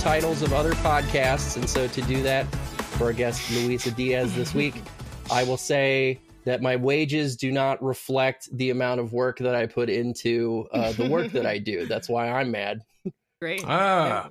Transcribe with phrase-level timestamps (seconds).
[0.00, 1.56] titles of other podcasts.
[1.56, 2.44] And so, to do that
[2.96, 4.74] for our guest Luisa Diaz this week,
[5.30, 9.66] I will say that my wages do not reflect the amount of work that I
[9.66, 11.86] put into uh, the work that I do.
[11.86, 12.82] That's why I'm mad.
[13.40, 13.64] Great.
[13.66, 14.30] Ah.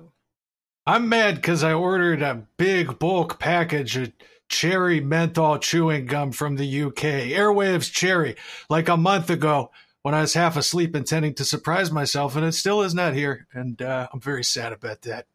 [0.86, 4.12] I'm mad because I ordered a big bulk package of
[4.48, 8.36] cherry menthol chewing gum from the UK, Airwaves Cherry,
[8.68, 9.70] like a month ago
[10.02, 13.46] when I was half asleep intending to surprise myself, and it still is not here.
[13.52, 15.26] And uh, I'm very sad about that.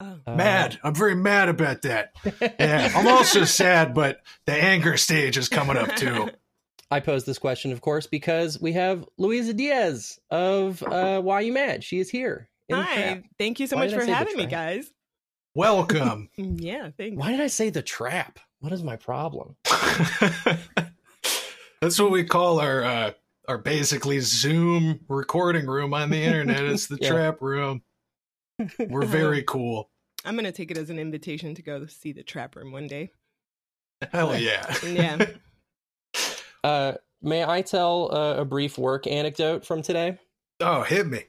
[0.00, 0.18] Oh.
[0.26, 0.78] Uh, Mad.
[0.82, 2.12] I'm very mad about that.
[2.40, 2.92] Yeah.
[2.94, 6.30] I'm also sad, but the anger stage is coming up too.
[6.90, 11.52] I posed this question, of course, because we have Luisa Diaz of uh, Why You
[11.52, 11.82] Mad.
[11.84, 12.48] She is here.
[12.70, 12.94] Hi.
[12.94, 13.22] trap.
[13.38, 14.92] Thank you so Why much for having me, guys.
[15.54, 16.28] Welcome.
[16.36, 17.16] Yeah, thanks.
[17.16, 18.38] Why did I say the trap?
[18.60, 19.56] What is my problem?
[21.80, 23.10] That's what we call our uh,
[23.46, 26.64] our basically Zoom recording room on the internet.
[26.64, 27.10] It's the Yeah.
[27.10, 27.82] trap room.
[28.88, 29.90] We're very cool.
[30.24, 33.10] I'm gonna take it as an invitation to go see the trap room one day.
[34.12, 34.74] Hell yeah.
[34.84, 35.26] Yeah.
[36.62, 40.16] Uh, may I tell uh, a brief work anecdote from today?
[40.60, 41.24] Oh, hit me.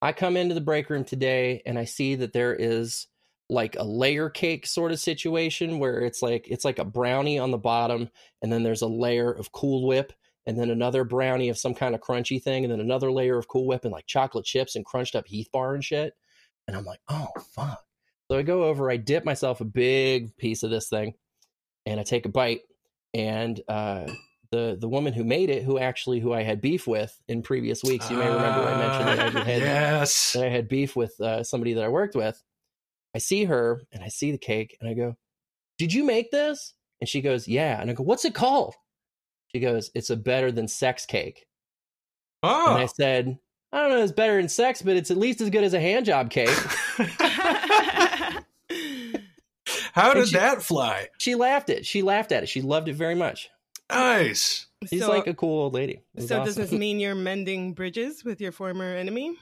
[0.00, 3.08] I come into the break room today and I see that there is
[3.50, 7.50] like a layer cake sort of situation where it's like it's like a brownie on
[7.50, 10.12] the bottom and then there's a layer of Cool Whip
[10.48, 13.46] and then another brownie of some kind of crunchy thing and then another layer of
[13.46, 16.14] Cool Whip and like chocolate chips and crunched up Heath bar and shit.
[16.66, 17.84] And I'm like, "Oh, fuck."
[18.30, 21.14] So I go over, I dip myself a big piece of this thing
[21.86, 22.60] and I take a bite
[23.14, 24.06] and uh
[24.50, 27.84] the the woman who made it, who actually who I had beef with in previous
[27.84, 30.32] weeks, you may remember I mentioned that I Ah, had yes.
[30.32, 32.42] that I had beef with uh, somebody that I worked with.
[33.14, 35.16] I see her and I see the cake and I go,
[35.76, 36.72] Did you make this?
[37.00, 37.78] And she goes, Yeah.
[37.80, 38.74] And I go, What's it called?
[39.54, 41.46] She goes, It's a better than sex cake.
[42.42, 42.86] And I Oh.
[42.86, 43.38] said,
[43.72, 45.80] I don't know, it's better than sex, but it's at least as good as a
[45.80, 46.48] hand job cake.
[49.92, 51.08] How And did she- that fly?
[51.18, 51.84] she laughed it.
[51.84, 52.48] She laughed at it.
[52.48, 53.50] She loved it very much.
[53.90, 54.66] Nice.
[54.88, 55.94] She's so, like a cool old lady.
[56.14, 59.34] It was so does this mean you're mending bridges with your former enemy?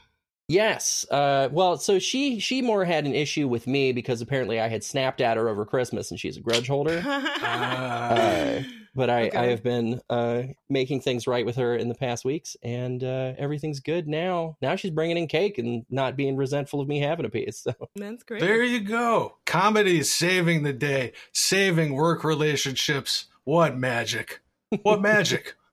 [0.49, 1.05] Yes.
[1.11, 4.85] Uh, well, so she she more had an issue with me because apparently I had
[4.85, 7.03] snapped at her over Christmas and she's a grudge holder.
[7.05, 8.11] Ah.
[8.13, 8.63] Uh,
[8.97, 12.57] but I, I have been uh, making things right with her in the past weeks,
[12.63, 14.57] and uh, everything's good now.
[14.63, 17.67] Now she's bringing in cake and not being resentful of me having a piece.
[17.77, 18.41] So That's great.
[18.41, 19.39] There you go.
[19.45, 23.27] Comedy is saving the day, saving work relationships.
[23.43, 24.41] What magic?
[24.83, 25.55] What magic?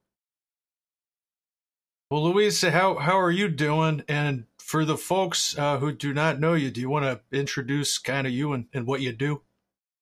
[2.11, 4.03] Well, Louisa, how how are you doing?
[4.07, 7.97] And for the folks uh, who do not know you, do you want to introduce
[7.97, 9.41] kind of you and, and what you do?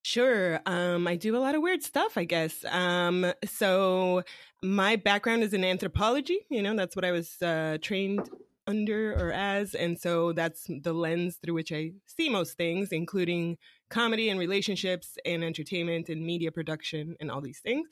[0.04, 0.60] Sure.
[0.66, 2.66] Um, I do a lot of weird stuff, I guess.
[2.66, 4.24] Um, so
[4.64, 6.40] my background is in anthropology.
[6.50, 8.28] You know, that's what I was uh, trained
[8.68, 13.58] under or as, and so that's the lens through which I see most things, including
[13.90, 17.88] comedy and relationships and entertainment and media production and all these things.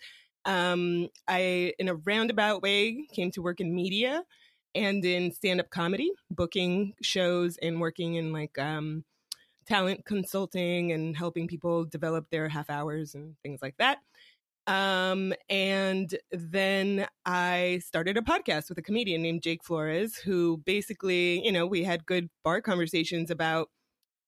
[0.45, 4.23] Um, I, in a roundabout way, came to work in media
[4.73, 9.03] and in stand-up comedy, booking shows and working in like um,
[9.69, 13.99] talent consulting and helping people develop their half hours and things like that.
[14.65, 21.43] Um, and then I started a podcast with a comedian named Jake Flores, who basically,
[21.45, 23.69] you know, we had good bar conversations about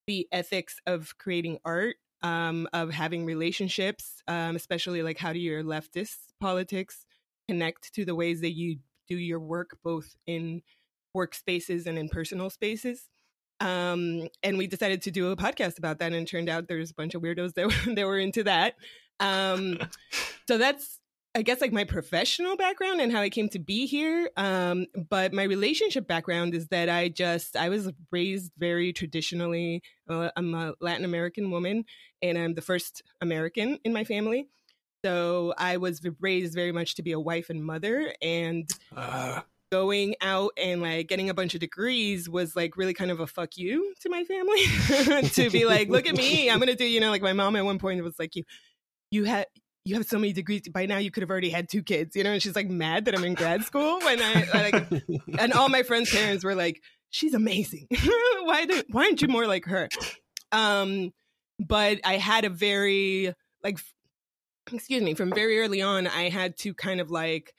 [0.07, 5.63] the ethics of creating art, um, of having relationships, um, especially like how do your
[5.63, 7.05] leftist politics
[7.47, 10.61] connect to the ways that you do your work, both in
[11.15, 13.09] workspaces and in personal spaces
[13.61, 16.91] um and we decided to do a podcast about that and it turned out there's
[16.91, 18.75] a bunch of weirdos that were, that were into that.
[19.19, 19.77] Um
[20.47, 20.97] so that's
[21.33, 24.29] i guess like my professional background and how i came to be here.
[24.35, 30.29] Um but my relationship background is that i just i was raised very traditionally uh,
[30.35, 31.85] i'm a latin american woman
[32.21, 34.47] and i'm the first american in my family.
[35.05, 40.15] So i was raised very much to be a wife and mother and Uh, going
[40.21, 43.57] out and like getting a bunch of degrees was like really kind of a fuck
[43.57, 46.49] you to my family to be like look at me.
[46.49, 48.43] I'm gonna do you know like my mom at one point was like you
[49.11, 49.47] you had
[49.85, 50.61] you have so many degrees.
[50.71, 53.05] By now you could have already had two kids you know and she's like mad
[53.05, 54.91] that i'm in grad school when i like
[55.39, 57.87] and all my friends parents were like she's amazing.
[58.43, 59.87] Why do why aren't you more like her?
[60.51, 61.11] Um
[61.59, 63.33] but i had a very
[63.63, 63.79] like
[64.73, 67.53] excuse me from very early on i had to kind of like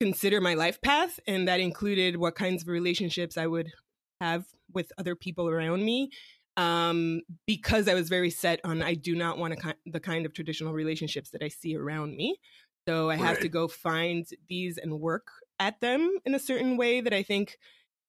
[0.00, 3.70] consider my life path and that included what kinds of relationships i would
[4.20, 6.10] have with other people around me
[6.56, 10.32] um, because I was very set on I do not want ki- the kind of
[10.32, 12.38] traditional relationships that I see around me.
[12.86, 17.00] So I have to go find these and work at them in a certain way
[17.00, 17.56] that I think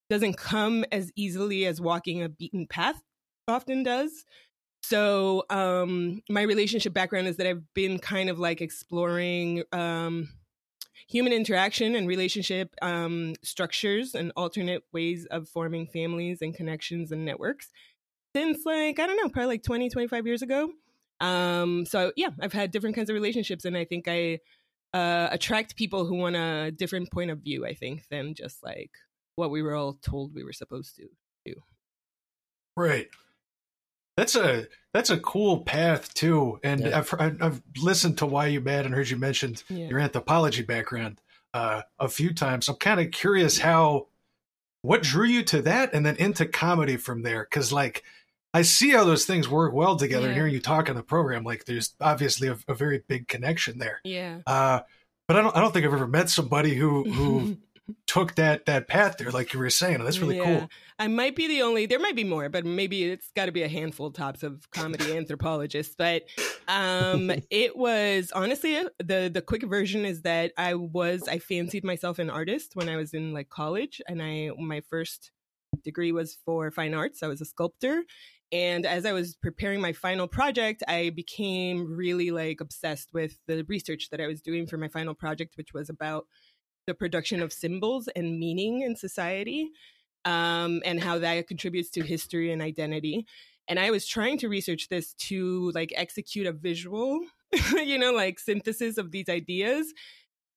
[0.09, 3.01] doesn't come as easily as walking a beaten path
[3.47, 4.25] often does.
[4.83, 10.29] So, um, my relationship background is that I've been kind of like exploring um,
[11.07, 17.25] human interaction and relationship um, structures and alternate ways of forming families and connections and
[17.25, 17.71] networks
[18.35, 20.71] since like, I don't know, probably like 20, 25 years ago.
[21.21, 24.39] Um, so, yeah, I've had different kinds of relationships, and I think I
[24.93, 28.91] uh, attract people who want a different point of view, I think, than just like
[29.35, 31.07] what we were all told we were supposed to
[31.45, 31.53] do.
[32.75, 33.07] Right.
[34.17, 36.97] That's a that's a cool path too, and yeah.
[36.97, 39.87] I've I've listened to why you mad and heard you mentioned yeah.
[39.87, 41.19] your anthropology background
[41.53, 42.69] uh, a few times.
[42.69, 44.07] I'm kind of curious how
[44.83, 48.03] what drew you to that, and then into comedy from there, because like
[48.53, 50.23] I see how those things work well together.
[50.23, 50.27] Yeah.
[50.29, 53.79] And hearing you talk on the program, like there's obviously a, a very big connection
[53.79, 53.99] there.
[54.05, 54.39] Yeah.
[54.47, 54.79] Uh,
[55.27, 57.57] but I don't I don't think I've ever met somebody who who
[58.07, 60.03] took that that path there, like you were saying.
[60.03, 60.59] That's really yeah.
[60.59, 60.69] cool.
[60.97, 61.85] I might be the only.
[61.85, 65.15] There might be more, but maybe it's got to be a handful tops of comedy
[65.17, 65.95] anthropologists.
[65.97, 66.23] But
[66.67, 72.19] um, it was honestly the the quick version is that I was I fancied myself
[72.19, 75.31] an artist when I was in like college, and I my first
[75.83, 77.21] degree was for fine arts.
[77.21, 78.03] I was a sculptor.
[78.51, 83.65] And as I was preparing my final project, I became really like obsessed with the
[83.67, 86.27] research that I was doing for my final project, which was about
[86.87, 89.71] the production of symbols and meaning in society
[90.25, 93.25] um, and how that contributes to history and identity.
[93.67, 97.19] And i was trying to research this to like execute a visual
[97.73, 99.93] you know like synthesis of these ideas.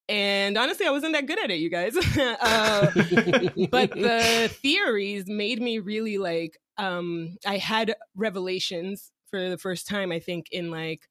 [0.09, 1.97] And honestly i wasn't that good at it you guys.
[2.41, 2.91] Uh,
[3.71, 10.13] but the theories made me really like um i had revelations for the first time
[10.13, 11.09] i think in like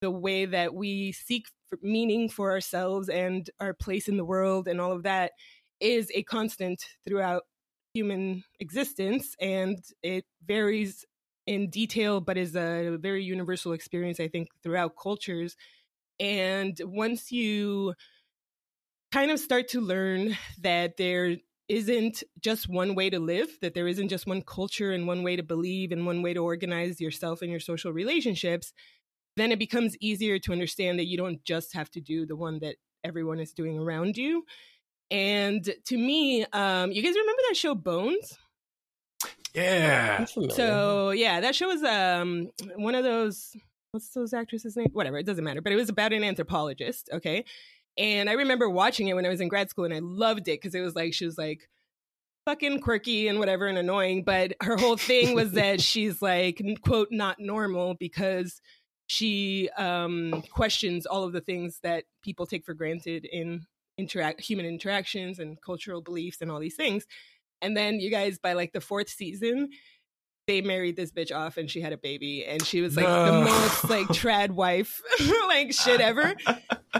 [0.00, 1.46] the way that we seek
[1.82, 5.32] meaning for ourselves and our place in the world and all of that
[5.80, 7.42] is a constant throughout
[7.94, 11.04] human existence and it varies
[11.46, 15.56] in detail but is a very universal experience i think throughout cultures.
[16.20, 17.94] And once you
[19.10, 21.36] kind of start to learn that there
[21.68, 25.36] isn't just one way to live, that there isn't just one culture and one way
[25.36, 28.72] to believe and one way to organize yourself and your social relationships,
[29.40, 32.58] then it becomes easier to understand that you don't just have to do the one
[32.60, 34.44] that everyone is doing around you.
[35.10, 38.38] And to me, um, you guys remember that show Bones?
[39.54, 40.24] Yeah.
[40.50, 43.56] So yeah, that show was um one of those
[43.90, 44.90] what's those actresses' name?
[44.92, 45.60] Whatever, it doesn't matter.
[45.60, 47.44] But it was about an anthropologist, okay?
[47.98, 50.60] And I remember watching it when I was in grad school and I loved it
[50.60, 51.68] because it was like she was like
[52.46, 57.08] fucking quirky and whatever and annoying, but her whole thing was that she's like quote
[57.10, 58.60] not normal because
[59.10, 63.66] she um, questions all of the things that people take for granted in
[63.98, 67.06] interact human interactions and cultural beliefs and all these things.
[67.60, 69.70] And then you guys, by like the fourth season,
[70.46, 73.24] they married this bitch off and she had a baby and she was like no.
[73.24, 75.00] the most like trad wife
[75.48, 76.34] like shit ever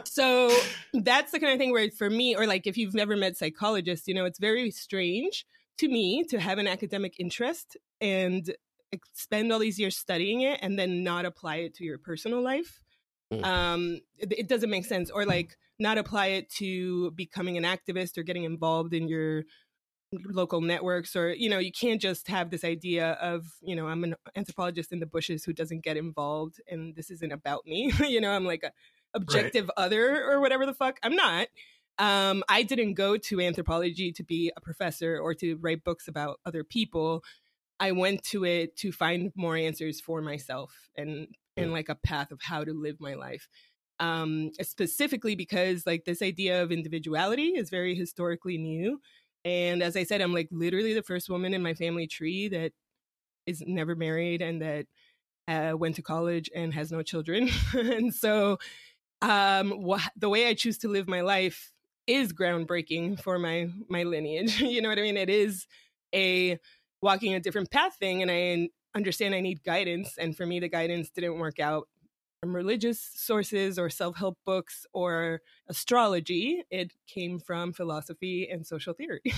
[0.04, 0.54] so
[0.92, 4.06] that's the kind of thing where for me or like if you've never met psychologists
[4.06, 5.46] you know it's very strange
[5.78, 8.54] to me to have an academic interest and
[9.14, 12.80] spend all these years studying it and then not apply it to your personal life
[13.32, 13.44] mm.
[13.44, 18.18] um it, it, doesn't make sense or like not apply it to becoming an activist
[18.18, 19.44] or getting involved in your
[20.26, 24.02] local networks or you know you can't just have this idea of you know i'm
[24.02, 28.20] an anthropologist in the bushes who doesn't get involved and this isn't about me you
[28.20, 28.72] know i'm like a
[29.14, 29.84] objective right.
[29.84, 31.46] other or whatever the fuck i'm not
[32.00, 36.40] um, I didn't go to anthropology to be a professor or to write books about
[36.46, 37.22] other people.
[37.80, 42.30] I went to it to find more answers for myself and and like a path
[42.32, 43.48] of how to live my life.
[43.98, 49.00] Um, specifically because like this idea of individuality is very historically new.
[49.44, 52.72] And as I said, I'm like literally the first woman in my family tree that
[53.46, 54.86] is never married and that
[55.48, 57.50] uh, went to college and has no children.
[57.74, 58.58] and so
[59.22, 61.72] um, wh- the way I choose to live my life
[62.06, 64.60] is groundbreaking for my my lineage.
[64.62, 65.16] you know what I mean?
[65.16, 65.66] It is
[66.14, 66.58] a
[67.02, 70.16] walking a different path thing and I understand I need guidance.
[70.18, 71.88] And for me, the guidance didn't work out
[72.40, 76.64] from religious sources or self help books or astrology.
[76.70, 79.22] It came from philosophy and social theory.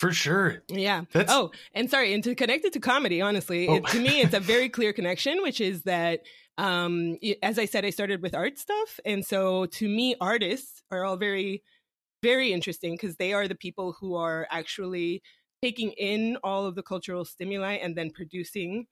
[0.00, 0.62] For sure.
[0.68, 1.04] Yeah.
[1.12, 1.32] That's...
[1.32, 3.76] Oh, and sorry, and to connect it to comedy, honestly, oh.
[3.76, 6.24] it, to me, it's a very clear connection, which is that,
[6.58, 8.98] um, as I said, I started with art stuff.
[9.06, 11.62] And so to me, artists are all very,
[12.22, 15.22] very interesting because they are the people who are actually
[15.64, 18.86] taking in all of the cultural stimuli and then producing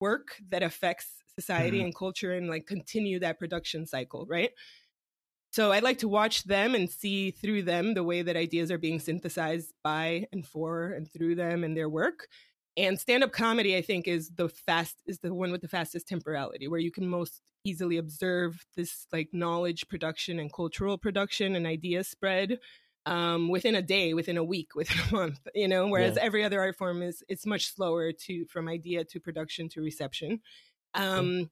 [0.00, 1.86] work that affects society mm-hmm.
[1.86, 4.50] and culture and like continue that production cycle, right?
[5.50, 8.78] so I'd like to watch them and see through them the way that ideas are
[8.78, 12.28] being synthesized by and for and through them and their work.
[12.76, 16.68] And stand-up comedy, I think, is the fast is the one with the fastest temporality,
[16.68, 22.04] where you can most easily observe this like knowledge production and cultural production and idea
[22.04, 22.58] spread
[23.08, 25.40] um, within a day, within a week, within a month.
[25.54, 26.22] You know, whereas yeah.
[26.22, 30.40] every other art form is it's much slower to from idea to production to reception.
[30.94, 31.50] Um,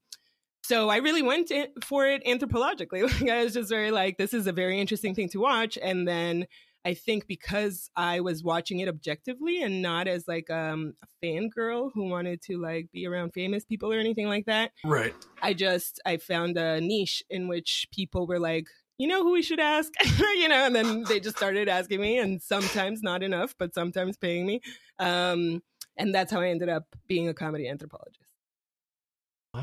[0.63, 1.51] so I really went
[1.83, 3.01] for it anthropologically.
[3.21, 5.77] Like I was just very like, this is a very interesting thing to watch.
[5.81, 6.45] And then
[6.83, 11.91] I think because I was watching it objectively and not as like um, a fangirl
[11.93, 14.71] who wanted to like be around famous people or anything like that.
[14.83, 15.13] Right.
[15.41, 19.41] I just I found a niche in which people were like, you know who we
[19.41, 19.93] should ask?
[20.19, 24.17] you know, and then they just started asking me and sometimes not enough, but sometimes
[24.17, 24.61] paying me.
[24.99, 25.61] Um,
[25.97, 28.33] and that's how I ended up being a comedy anthropologist.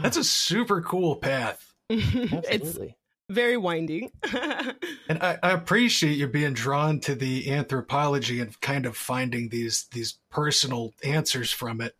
[0.03, 1.73] That's a super cool path.
[1.88, 2.79] it's
[3.31, 4.11] very winding.
[5.09, 9.87] and I, I, appreciate you being drawn to the anthropology and kind of finding these
[9.93, 11.95] these personal answers from it.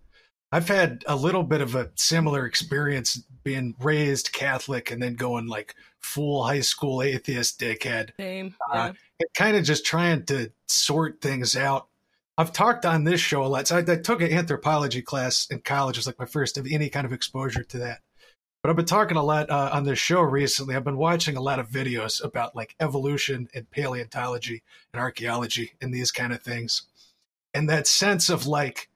[0.55, 5.49] I've had a little bit of a similar experience being raised Catholic and then going
[5.49, 8.11] like full high school atheist dickhead.
[8.19, 8.55] Same.
[8.73, 9.27] Uh, yeah.
[9.35, 11.89] kind of just trying to sort things out
[12.37, 13.69] I've talked on this show a lot.
[13.69, 15.97] So I, I, took an anthropology class in college.
[15.97, 18.01] It was like my first of any kind of exposure to that.
[18.63, 20.75] But I've been talking a lot uh, on this show recently.
[20.75, 25.95] I've been watching a lot of videos about like evolution and paleontology and archaeology and
[25.95, 26.83] these kind of things.
[27.53, 28.89] And that sense of like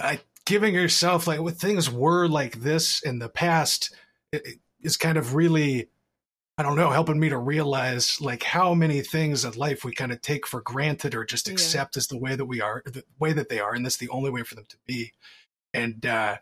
[0.00, 3.94] I, giving yourself like what things were like this in the past
[4.32, 5.88] it, it is kind of really
[6.58, 10.12] I don't know, helping me to realize like how many things in life we kind
[10.12, 12.00] of take for granted or just accept yeah.
[12.00, 14.30] as the way that we are, the way that they are, and that's the only
[14.30, 15.12] way for them to be.
[15.72, 16.36] And uh,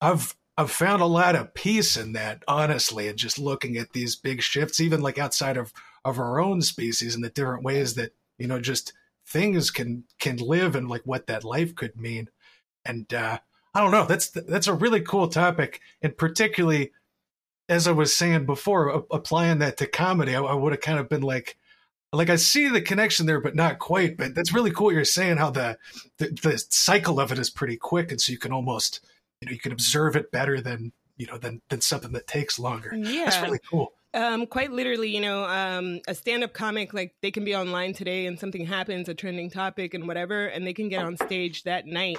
[0.00, 4.16] I've I've found a lot of peace in that, honestly, and just looking at these
[4.16, 5.72] big shifts, even like outside of
[6.06, 8.94] of our own species, and the different ways that you know just
[9.26, 12.30] things can can live and like what that life could mean.
[12.84, 13.38] And uh,
[13.74, 16.92] I don't know, that's that's a really cool topic, and particularly
[17.70, 21.08] as I was saying before, applying that to comedy, I, I would have kind of
[21.08, 21.56] been like,
[22.12, 24.16] like I see the connection there, but not quite.
[24.16, 24.92] But that's really cool.
[24.92, 25.78] You're saying how the,
[26.18, 29.00] the the cycle of it is pretty quick, and so you can almost
[29.40, 32.58] you know you can observe it better than you know than than something that takes
[32.58, 32.92] longer.
[32.92, 33.92] Yeah, that's really cool.
[34.12, 38.26] Um, quite literally, you know, um, a stand-up comic like they can be online today,
[38.26, 41.86] and something happens, a trending topic, and whatever, and they can get on stage that
[41.86, 42.18] night,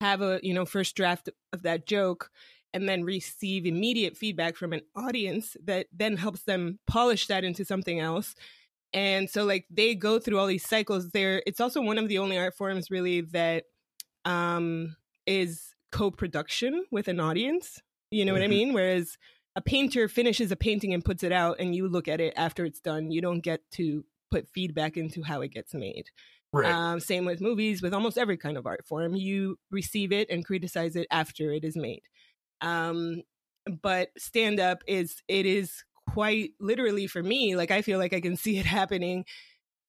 [0.00, 2.30] have a you know first draft of that joke,
[2.72, 7.64] and then receive immediate feedback from an audience that then helps them polish that into
[7.64, 8.34] something else.
[8.92, 11.42] And so like they go through all these cycles there.
[11.46, 13.64] It's also one of the only art forms really that
[14.24, 17.80] um is co-production with an audience.
[18.10, 18.40] You know mm-hmm.
[18.40, 18.50] what I mm-hmm.
[18.50, 18.72] mean?
[18.72, 19.16] Whereas
[19.56, 22.64] a painter finishes a painting and puts it out and you look at it after
[22.64, 23.10] it's done.
[23.10, 26.06] You don't get to put feedback into how it gets made.
[26.52, 26.72] Right.
[26.72, 29.14] Um, same with movies, with almost every kind of art form.
[29.14, 32.02] You receive it and criticize it after it is made.
[32.60, 33.22] Um,
[33.82, 38.20] but stand up is it is quite literally for me like i feel like i
[38.20, 39.24] can see it happening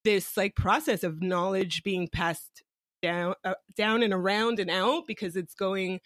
[0.03, 2.63] this like process of knowledge being passed
[3.01, 5.99] down uh, down and around and out because it's going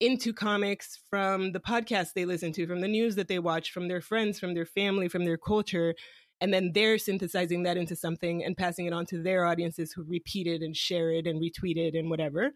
[0.00, 3.88] into comics from the podcasts they listen to from the news that they watch from
[3.88, 5.94] their friends from their family from their culture
[6.40, 10.04] and then they're synthesizing that into something and passing it on to their audiences who
[10.04, 12.52] repeat it and share it and retweet it and whatever.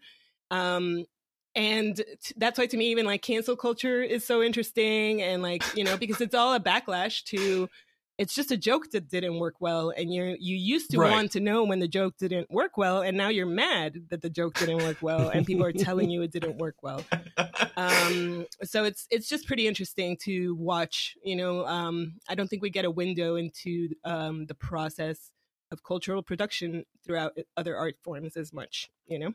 [0.51, 1.05] Um,
[1.55, 5.63] and t- that's why to me even like cancel culture is so interesting and like
[5.75, 7.69] you know because it's all a backlash to
[8.17, 11.11] it's just a joke that didn't work well and you you used to right.
[11.11, 14.29] want to know when the joke didn't work well and now you're mad that the
[14.29, 17.03] joke didn't work well and people are telling you it didn't work well.
[17.75, 22.61] Um, so it's it's just pretty interesting to watch you know um, i don't think
[22.61, 25.31] we get a window into um, the process
[25.71, 29.33] of cultural production throughout other art forms as much you know?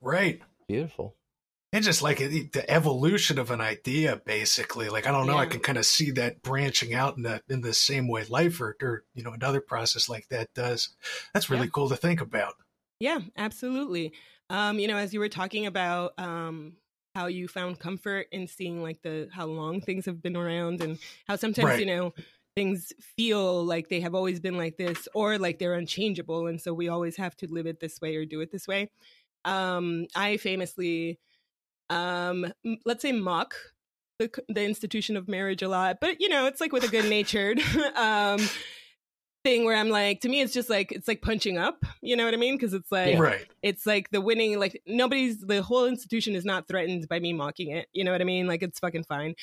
[0.00, 0.40] Right.
[0.66, 1.14] Beautiful
[1.72, 5.40] and just like the evolution of an idea basically like i don't know yeah.
[5.40, 8.60] i can kind of see that branching out in the in the same way life
[8.60, 10.90] or, or you know another process like that does
[11.32, 11.72] that's really yeah.
[11.72, 12.54] cool to think about
[13.00, 14.12] yeah absolutely
[14.50, 16.74] um you know as you were talking about um
[17.14, 20.98] how you found comfort in seeing like the how long things have been around and
[21.26, 21.80] how sometimes right.
[21.80, 22.12] you know
[22.54, 26.74] things feel like they have always been like this or like they're unchangeable and so
[26.74, 28.90] we always have to live it this way or do it this way
[29.44, 31.18] um i famously
[31.90, 32.52] um,
[32.84, 33.54] let's say mock
[34.18, 37.08] the, the institution of marriage a lot, but you know, it's like with a good
[37.08, 37.60] natured
[37.96, 38.40] um,
[39.44, 41.84] thing where I'm like, to me, it's just like it's like punching up.
[42.00, 42.56] You know what I mean?
[42.56, 43.46] Because it's like, right.
[43.62, 44.58] it's like the winning.
[44.58, 47.88] Like nobody's the whole institution is not threatened by me mocking it.
[47.92, 48.46] You know what I mean?
[48.46, 49.34] Like it's fucking fine.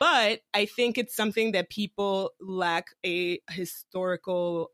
[0.00, 4.70] but I think it's something that people lack a historical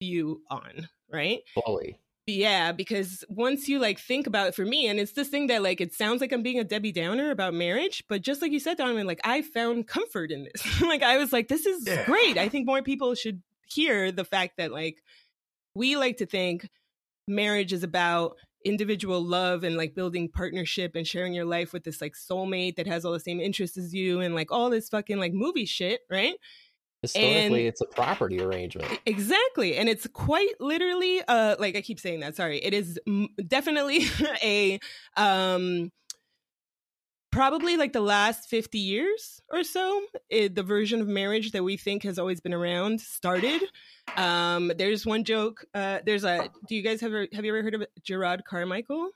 [0.00, 1.40] view on, right?
[1.64, 1.98] Fully.
[2.26, 5.62] Yeah, because once you like think about it for me, and it's this thing that
[5.62, 8.60] like it sounds like I'm being a Debbie Downer about marriage, but just like you
[8.60, 10.80] said, Donovan, like I found comfort in this.
[10.82, 12.04] like I was like, this is Yeah.
[12.06, 12.38] great.
[12.38, 15.02] I think more people should hear the fact that like
[15.74, 16.68] we like to think
[17.26, 22.00] marriage is about individual love and like building partnership and sharing your life with this
[22.00, 25.18] like soulmate that has all the same interests as you and like all this fucking
[25.18, 26.34] like movie shit, right?
[27.02, 29.00] Historically, And- it's a property arrangement.
[29.06, 29.76] Exactly.
[29.76, 32.58] And it's quite literally uh like I keep saying that, sorry.
[32.64, 34.06] It is m- definitely
[34.42, 34.78] a
[35.16, 35.90] um
[37.32, 41.78] probably like the last 50 years or so it, the version of marriage that we
[41.78, 43.62] think has always been around started
[44.18, 47.74] um there's one joke uh there's a do you guys have have you ever heard
[47.74, 49.08] of Jerrod Carmichael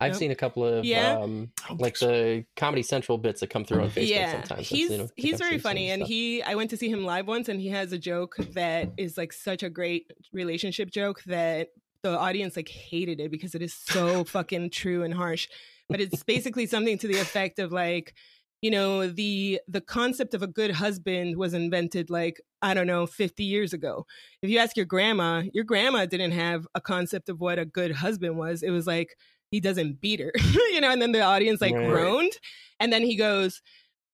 [0.00, 0.18] I've Nope.
[0.20, 1.18] seen a couple of Yeah.
[1.18, 4.68] um, like the Comedy Central bits that come through on Facebook yeah sometimes.
[4.68, 6.08] He's 'em- think he's very funny and stuff.
[6.08, 9.18] he i went to see him live once and he has a joke that is
[9.18, 11.68] like such a great relationship joke that
[12.02, 15.48] the audience like hated it because it is so fucking true and harsh
[15.88, 18.14] but it's basically something to the effect of like
[18.62, 23.04] you know the the concept of a good husband was invented like i don't know
[23.06, 24.06] 50 years ago
[24.42, 27.92] if you ask your grandma your grandma didn't have a concept of what a good
[27.96, 29.16] husband was it was like
[29.50, 30.32] he doesn't beat her
[30.72, 31.88] you know and then the audience like Right.
[31.88, 32.32] groaned.
[32.80, 33.60] And then he goes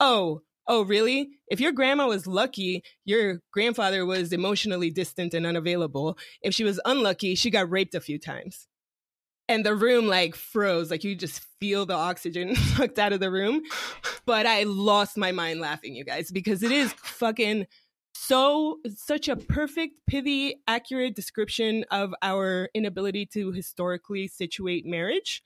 [0.00, 1.28] oh oh really?
[1.48, 6.16] If your grandma was lucky your grandfather was emotionally distant and unavailable.
[6.42, 8.66] If she was unlucky she got raped a few times.
[9.46, 10.90] And the room like froze.
[10.90, 13.62] Like you just feel the oxygen sucked out of the room.
[14.24, 17.66] But i lost my mind laughing you guys because it is fucking
[18.14, 25.42] so such a perfect pithy accurate description of our inability to historically situate marriage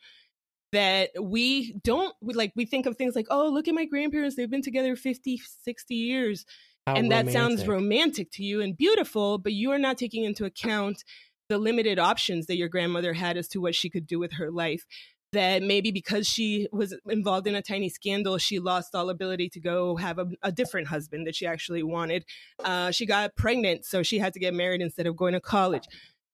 [0.73, 4.37] that we don't we, like we think of things like oh look at my grandparents
[4.37, 6.45] they've been together 50 60 years
[6.87, 7.69] How and that sounds romantic.
[7.69, 11.05] romantic to you and beautiful, but you are not taking into account
[11.49, 14.51] the limited options that your grandmother had as to what she could do with her
[14.51, 14.85] life.
[15.33, 19.61] That maybe because she was involved in a tiny scandal, she lost all ability to
[19.61, 22.25] go have a, a different husband that she actually wanted.
[22.65, 25.85] Uh, she got pregnant, so she had to get married instead of going to college.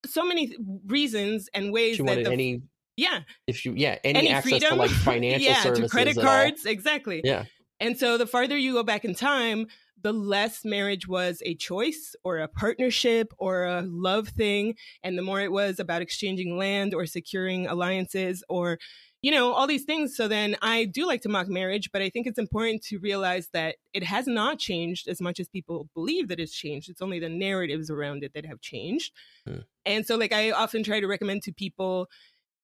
[0.07, 0.55] So many
[0.87, 2.63] reasons and ways She that wanted the, any
[2.97, 6.17] yeah if you yeah any, any access freedom to like financial yeah services to credit
[6.17, 6.23] all.
[6.23, 7.45] cards exactly Yeah.
[7.81, 9.67] and so the farther you go back in time,
[10.01, 14.75] the less marriage was a choice or a partnership or a love thing.
[15.03, 18.79] And the more it was about exchanging land or securing alliances or,
[19.23, 20.15] you know, all these things.
[20.15, 23.49] So then I do like to mock marriage, but I think it's important to realize
[23.55, 26.91] that it has not changed as much as people believe that it's changed.
[26.91, 29.13] It's only the narratives around it that have changed.
[29.47, 29.61] Hmm.
[29.87, 32.09] And so, like, I often try to recommend to people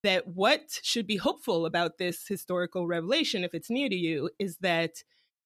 [0.02, 4.56] that what should be hopeful about this historical revelation, if it's new to you, is
[4.58, 5.02] that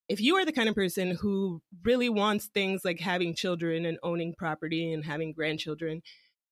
[0.09, 3.99] if you are the kind of person who really wants things like having children and
[4.03, 6.03] owning property and having grandchildren,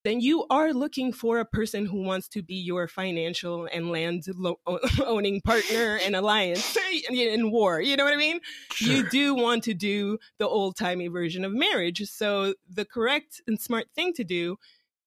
[0.05, 4.25] then you are looking for a person who wants to be your financial and land
[4.35, 4.59] lo-
[5.07, 6.77] owning partner and alliance
[7.11, 7.81] in war.
[7.81, 8.41] You know what I mean?
[8.81, 12.03] You do want to do the old timey version of marriage.
[12.09, 14.57] So the correct and smart thing to do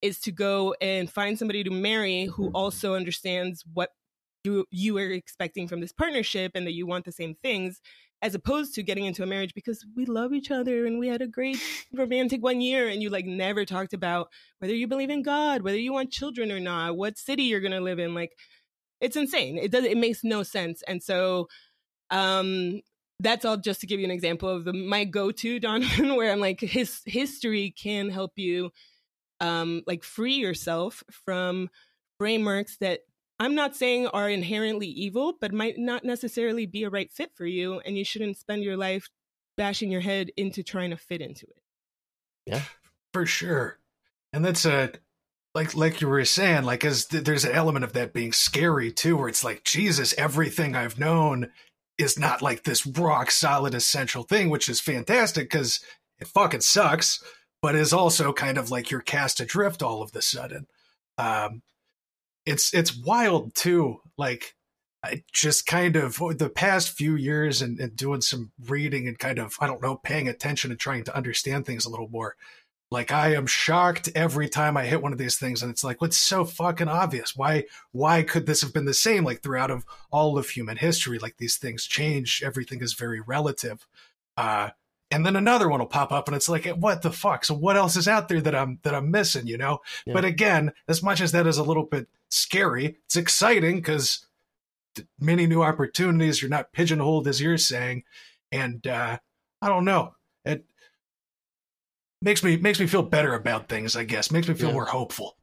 [0.02, 2.56] is to go and find somebody to marry who mm-hmm.
[2.56, 3.90] also understands what
[4.44, 7.82] you you are expecting from this partnership and that you want the same things
[8.26, 11.22] as opposed to getting into a marriage because we love each other and we had
[11.22, 11.62] a great
[11.94, 15.78] romantic one year and you like never talked about whether you believe in God, whether
[15.78, 18.32] you want children or not, what city you're going to live in like
[19.00, 19.60] it's insane.
[19.60, 20.82] It does it makes no sense.
[20.88, 21.50] And so
[22.10, 22.82] um
[23.20, 26.40] that's all just to give you an example of the my go-to Donovan where I'm
[26.40, 28.72] like his history can help you
[29.40, 31.70] um like free yourself from
[32.18, 33.02] frameworks that
[33.40, 37.46] I'm not saying are inherently evil, but might not necessarily be a right fit for
[37.46, 39.10] you, and you shouldn't spend your life
[39.58, 41.62] bashing your head into trying to fit into it.
[42.46, 42.62] Yeah,
[43.14, 43.80] for sure.
[44.32, 44.92] And that's a
[45.54, 48.92] like like you were saying like as th- there's an element of that being scary
[48.92, 51.50] too where it's like jesus everything i've known
[51.98, 55.80] is not like this rock solid essential thing which is fantastic because
[56.20, 57.24] it fucking sucks
[57.66, 60.68] but is also kind of like you're cast adrift all of the sudden.
[61.18, 61.64] Um
[62.46, 64.56] it's it's wild too like
[65.04, 69.38] I just kind of the past few years and, and doing some reading and kind
[69.38, 72.36] of I don't know paying attention and trying to understand things a little more.
[72.92, 76.02] Like I am shocked every time I hit one of these things, and it's like,
[76.02, 77.36] what's so fucking obvious?
[77.36, 81.20] Why why could this have been the same like throughout of all of human history?
[81.20, 83.86] Like these things change, everything is very relative.
[84.38, 84.70] Uh,
[85.12, 87.46] and then another one will pop up, and it's like, what the fuck?
[87.46, 89.48] So what else is out there that I'm that I'm missing?
[89.48, 89.80] You know.
[90.06, 90.14] Yeah.
[90.14, 94.26] But again, as much as that is a little bit scary, it's exciting because
[95.20, 96.42] many new opportunities.
[96.42, 98.04] You're not pigeonholed, as you're saying,
[98.52, 99.18] and uh,
[99.62, 100.14] I don't know.
[100.46, 100.66] It
[102.22, 103.96] makes me makes me feel better about things.
[103.96, 104.74] I guess makes me feel Yeah.
[104.76, 105.38] more hopeful.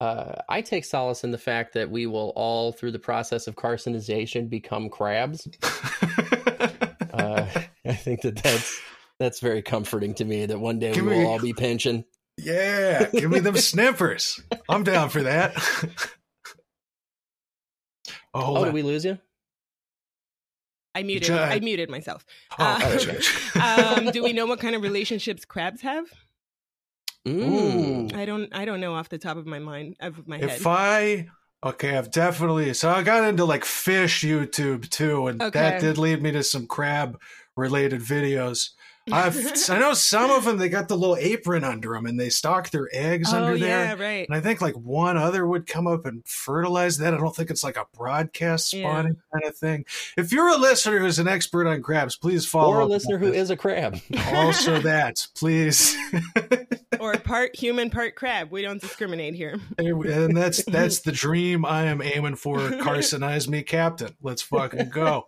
[0.00, 3.56] Uh, I take solace in the fact that we will all, through the process of
[3.56, 5.48] carcinization, become crabs.
[7.12, 7.46] Uh,
[7.84, 8.80] I think that that's
[9.18, 10.46] that's very comforting to me.
[10.46, 12.04] That one day Give we will me- all be pension.
[12.36, 14.40] yeah, give me them sniffers.
[14.68, 15.54] I'm down for that.
[18.40, 19.18] oh, Oh, did we lose you?
[20.94, 21.28] I muted.
[21.28, 22.24] Ju- I muted myself.
[22.58, 23.12] Oh,
[23.56, 26.06] Uh, um, do we know what kind of relationships crabs have?
[27.26, 28.12] Mm.
[28.14, 28.16] Ooh.
[28.18, 28.52] I don't.
[28.54, 30.50] I don't know off the top of my mind of my head.
[30.50, 31.28] If I
[31.64, 35.58] okay, I've definitely so I got into like fish YouTube too, and Okay.
[35.60, 37.20] that did lead me to some crab
[37.56, 38.70] related videos.
[39.12, 39.36] I've
[39.70, 42.70] I know some of them they got the little apron under them and they stock
[42.70, 43.96] their eggs oh under yeah, there.
[43.96, 44.28] right.
[44.28, 47.14] And I think like one other would come up and fertilize that.
[47.14, 48.82] I don't think it's like a broadcast Yeah.
[48.82, 49.84] spawning kind of thing.
[50.16, 53.16] If you're a listener who's an expert on crabs, please follow Or a up listener
[53.16, 53.42] on who this.
[53.42, 54.00] is a crab.
[54.32, 55.96] also that, please.
[57.00, 58.50] or part human, part crab.
[58.50, 59.58] We don't discriminate here.
[59.78, 62.58] and that's that's the dream I am aiming for.
[62.58, 64.14] Carcinize me, Captain.
[64.22, 65.24] Let's fucking go.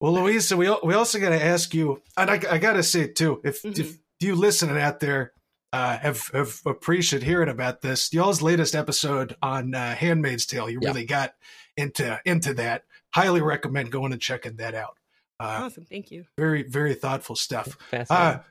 [0.00, 3.06] Well, Louisa, we we also got to ask you, and I, I got to say
[3.08, 3.78] too, if Mhm.
[3.78, 5.32] if you listening out there
[5.72, 10.80] uh, have have appreciated hearing about this, y'all's latest episode on uh, *Handmaid's Tale*, you
[10.82, 10.88] Yeah.
[10.88, 11.34] really got
[11.76, 12.84] into into that.
[13.14, 14.96] Highly recommend going and checking that out.
[15.38, 15.84] Uh, awesome.
[15.84, 16.24] Thank you.
[16.36, 17.76] very very thoughtful stuff.
[17.90, 18.40] Fascinating.
[18.40, 18.42] Uh,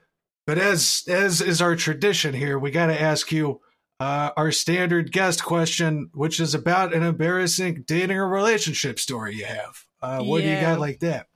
[0.48, 3.62] but as as is our tradition here, we got to ask you
[4.00, 9.46] uh, our standard guest question, which is about an embarrassing dating or relationship story you
[9.46, 9.86] have.
[10.02, 11.28] Uh, what do you got like that?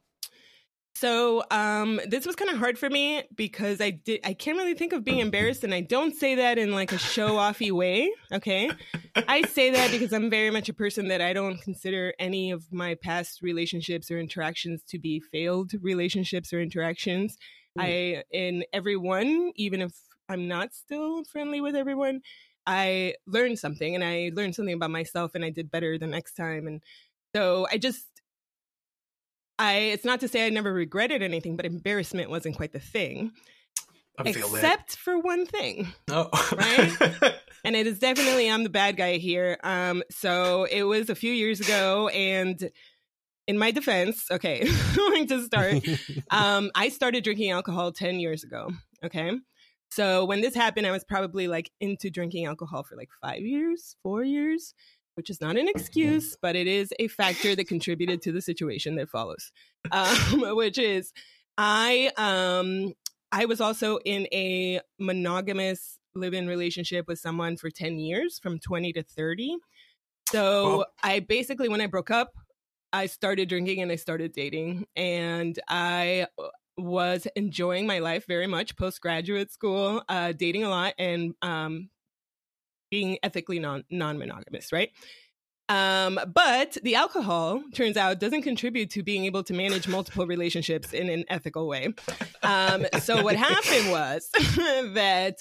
[1.04, 4.74] So um, this was kind of hard for me because I did I can't really
[4.74, 8.10] think of being embarrassed, and I don't say that in like a show offy way.
[8.32, 8.72] Okay,
[9.28, 12.72] I say that because I'm very much a person that I don't consider any of
[12.72, 17.36] my past relationships or interactions to be failed relationships or interactions.
[17.78, 19.92] I in every one, even if
[20.30, 22.22] I'm not still friendly with everyone,
[22.66, 26.36] I learned something, and I learned something about myself, and I did better the next
[26.36, 26.82] time, and
[27.36, 28.06] so I just
[29.60, 33.32] I it's not to say I never regretted anything, but embarrassment wasn't quite the thing.
[34.18, 34.56] I feel that.
[34.58, 35.94] Except for one thing.
[36.10, 36.30] Oh.
[36.56, 37.34] right?
[37.66, 39.58] And it is definitely I'm the bad guy here.
[39.63, 42.70] Um so it was a few years ago and
[43.48, 45.82] in my defense, okay, going to start.
[46.32, 48.70] Um I started drinking alcohol 10 years ago,
[49.06, 49.32] okay?
[49.92, 53.96] So when this happened, I was probably like into drinking alcohol for like 5 years,
[54.04, 54.74] 4 years,
[55.15, 58.95] which is not an excuse, but it is a factor that contributed to the situation
[58.95, 59.52] that follows.
[59.91, 61.12] Um which is
[61.58, 62.93] I um
[63.32, 68.93] I was also in a monogamous live-in relationship with someone for 10 years from 20
[68.93, 69.58] to 30.
[70.30, 70.86] So.
[71.02, 72.32] I basically when I broke up,
[72.93, 78.45] I started drinking and I started dating and I uh, was enjoying my life very
[78.45, 81.89] much post graduate school, uh, dating a lot and um,
[82.93, 84.91] being ethically non non monogamous, right?
[85.67, 90.93] Um, but the alcohol turns out doesn't contribute to being able to manage multiple relationships
[90.93, 91.95] in an ethical way.
[92.43, 94.29] Um, so what happened was
[94.93, 95.38] that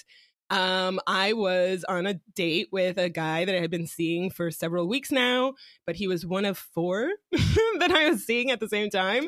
[0.49, 4.51] um, I was on a date with a guy that I had been seeing for
[4.51, 5.53] several weeks now,
[5.85, 9.27] but he was one of four that I was seeing at the same time.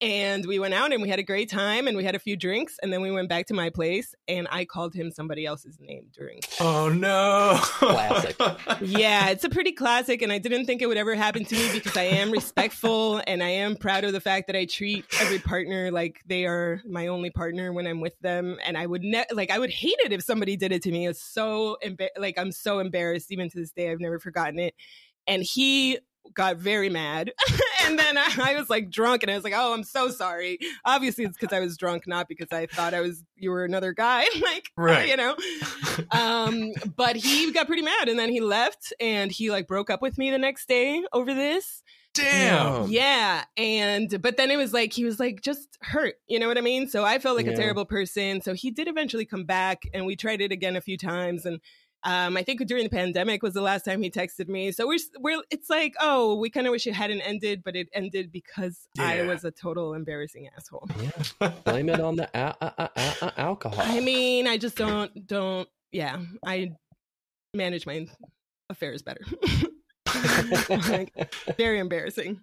[0.00, 2.36] And we went out and we had a great time and we had a few
[2.36, 5.78] drinks and then we went back to my place and I called him somebody else's
[5.80, 7.58] name during oh no.
[7.62, 8.36] Classic.
[8.82, 11.70] yeah, it's a pretty classic, and I didn't think it would ever happen to me
[11.72, 15.38] because I am respectful and I am proud of the fact that I treat every
[15.38, 18.58] partner like they are my only partner when I'm with them.
[18.66, 21.06] And I would ne- like I would hate it if somebody did it to me.
[21.06, 23.90] It's so emba- like I'm so embarrassed even to this day.
[23.90, 24.74] I've never forgotten it.
[25.26, 25.98] And he
[26.34, 27.32] got very mad,
[27.84, 30.58] and then I, I was like drunk, and I was like, "Oh, I'm so sorry."
[30.84, 33.92] Obviously, it's because I was drunk, not because I thought I was you were another
[33.92, 34.24] guy.
[34.42, 35.08] like, Right.
[35.08, 35.36] you know
[36.10, 40.02] um but he got pretty mad and then he left and he like broke up
[40.02, 41.82] with me the next day over this
[42.14, 42.88] Damn.
[42.88, 46.56] Yeah and but then it was like he was like just hurt you know what
[46.58, 47.52] i mean so i felt like Yeah.
[47.52, 50.80] a terrible person so he did eventually come back and we tried it again a
[50.80, 51.60] few times and
[52.04, 54.70] um, I think during the pandemic was the last time he texted me.
[54.72, 57.88] So we're we're it's like, oh, we kind of wish it hadn't ended, but it
[57.92, 60.88] ended because I was a total embarrassing asshole.
[61.40, 61.52] Yeah.
[61.64, 63.80] Blame it on the a- a- a- alcohol.
[63.82, 66.18] I mean, I just don't don't yeah.
[66.44, 66.72] I
[67.54, 68.06] manage my
[68.70, 69.22] affairs better.
[70.70, 71.12] Like,
[71.58, 72.40] very embarrassing.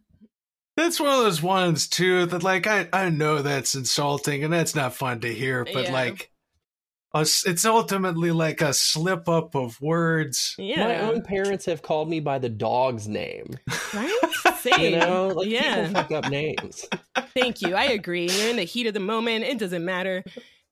[0.78, 4.76] That's one of those ones too that like I I know that's insulting and that's
[4.76, 5.92] not fun to hear, but Yeah.
[5.94, 6.32] like
[7.21, 10.56] it's ultimately like a slip up of words.
[10.58, 10.88] Yeah.
[10.88, 13.58] My own parents have called me by the dog's name.
[13.93, 14.19] right?
[14.80, 15.88] You know, like yeah.
[15.88, 16.86] people fuck up names.
[17.34, 17.76] Thank you.
[17.76, 18.30] I agree.
[18.30, 19.43] You're in the heat of the moment.
[19.43, 20.23] It doesn't matter.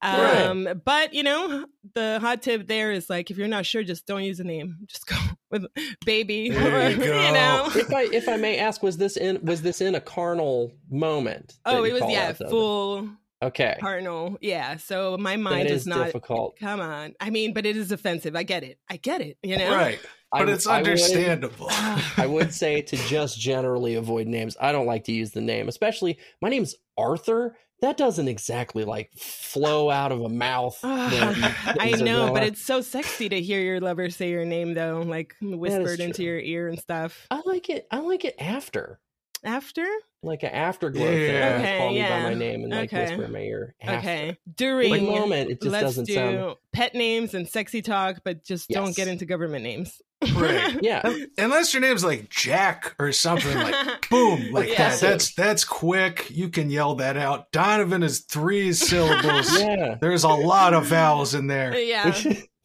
[0.03, 0.45] Right.
[0.45, 4.07] Um, but you know, the hot tip there is like if you're not sure, just
[4.07, 4.77] don't use a name.
[4.85, 5.15] Just go
[5.51, 5.65] with
[6.05, 6.49] baby.
[6.49, 7.33] There or, you go.
[7.33, 7.69] know.
[7.75, 11.57] If I if I may ask, was this in was this in a carnal moment?
[11.65, 13.09] Oh, it was call yeah, out, though?
[13.41, 14.37] Full Okay, carnal.
[14.41, 14.77] Yeah.
[14.77, 16.57] So my mind is is not difficult.
[16.59, 17.15] come on.
[17.19, 18.35] I mean, but it is offensive.
[18.35, 18.77] I get it.
[18.89, 19.37] I get it.
[19.43, 19.73] You know?
[19.75, 19.99] Right.
[20.31, 21.67] But I- it's I would- understandable.
[21.71, 24.55] I would say to just generally avoid names.
[24.61, 27.57] I don't like to use the name, especially my name's Arthur.
[27.81, 30.77] That doesn't exactly like flow out of a mouth.
[30.83, 35.35] I know, but it's so sexy to hear your lover say your name though, like
[35.41, 37.25] whispered into your ear and stuff.
[37.31, 37.87] I like it.
[37.89, 38.99] I like it after,
[39.43, 39.85] After?
[40.23, 41.57] like an afterglow Yeah.
[41.57, 41.61] thing.
[41.65, 42.23] Okay, call me yeah.
[42.23, 43.05] by my name and like Okay.
[43.07, 43.73] whisper in my ear.
[43.81, 43.97] After.
[43.97, 44.37] Okay.
[44.55, 46.55] During In the moment, it just let's doesn't do sound.
[46.71, 49.99] pet names and sexy talk, but just don't get into government names.
[50.35, 50.77] Right.
[50.83, 51.01] Yeah,
[51.39, 54.89] Unless your name's like Jack or something like boom like Yeah.
[54.89, 54.99] that.
[54.99, 56.27] That's that's quick.
[56.29, 57.51] You can yell that out.
[57.51, 59.59] Donovan is three syllables.
[59.59, 59.95] yeah.
[59.99, 61.75] There's a lot of vowels in there.
[61.79, 62.13] yeah.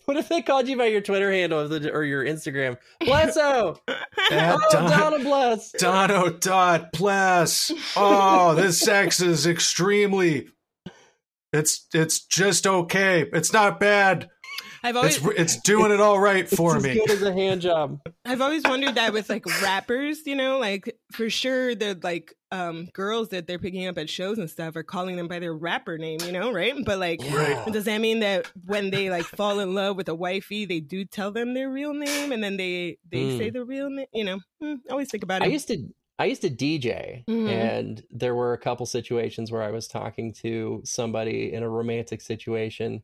[0.06, 2.78] What if they called you by your Twitter handle or the- or your Instagram?
[3.00, 3.36] That
[4.56, 5.72] oh, Don- Donna Bless.
[5.72, 7.70] Dono dot bless.
[7.96, 10.48] Oh, this sex is extremely.
[11.52, 13.26] It's it's just okay.
[13.32, 14.28] It's not bad.
[14.86, 16.90] I've always It's it's doing it all right for it's me.
[16.90, 18.00] as good as a hand job.
[18.24, 22.86] I've always wondered that with like rappers, you know, like for sure the like um
[22.92, 25.98] girls that they're picking up at shows and stuff are calling them by their rapper
[25.98, 26.74] name, you know, right?
[26.84, 27.64] But like Right.
[27.72, 31.04] does that mean that when they like fall in love with a wifey, they do
[31.04, 33.38] tell them their real name and then they they Mm.
[33.38, 34.38] say the real name, you know?
[34.60, 35.46] Hmm, I always think about it.
[35.46, 35.78] I used to
[36.18, 37.48] I used to DJ Mhm.
[37.48, 42.20] and there were a couple situations where I was talking to somebody in a romantic
[42.20, 43.02] situation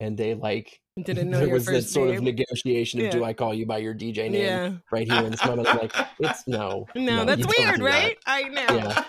[0.00, 3.10] and they like Didn't know there was this that sort of negotiation of Yeah.
[3.12, 4.72] do I call you by your DJ name yeah.
[4.90, 8.16] right here in this moment I'm like it's no No, that's weird, do right?
[8.26, 8.66] I know.
[8.68, 9.04] Yeah.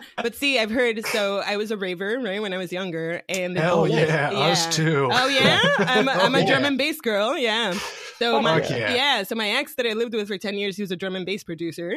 [0.16, 1.04] But see, I've heard.
[1.06, 4.08] So I was a raver, right, when I was younger, and Hell Oh, nice.
[4.08, 5.08] yeah, us too.
[5.12, 7.36] Oh yeah, I'm a, I'm a drum and bass girl.
[7.36, 7.72] Yeah.
[8.18, 8.94] So Oh, my yeah.
[8.94, 9.22] yeah.
[9.24, 11.26] So my ex that I lived with for ten years, he was a drum and
[11.26, 11.96] bass producer,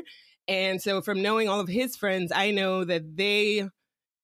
[0.50, 3.70] and so from knowing all of his friends, I know that they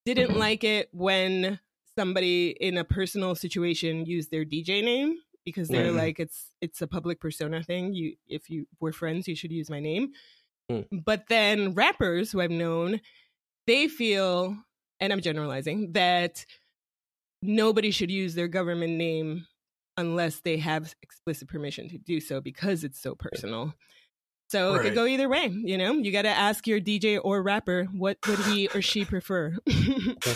[0.06, 0.40] didn't Mm-hmm.
[0.40, 1.60] like it when
[1.98, 5.98] somebody in a personal situation used their DJ name because they're Mhm.
[6.04, 7.94] like it's it's a public persona thing.
[7.94, 10.14] You if you were friends, you should use my name.
[10.70, 10.82] Hmm.
[10.92, 13.02] But then rappers who I've known,
[13.66, 14.56] they feel,
[15.00, 16.46] and I'm generalizing, that
[17.42, 19.48] nobody should use their government name
[19.98, 23.74] unless they have explicit permission to do so because it's so personal.
[24.50, 25.94] So it could go either way, you know.
[25.94, 29.58] You got to ask your DJ or rapper what would he or she prefer,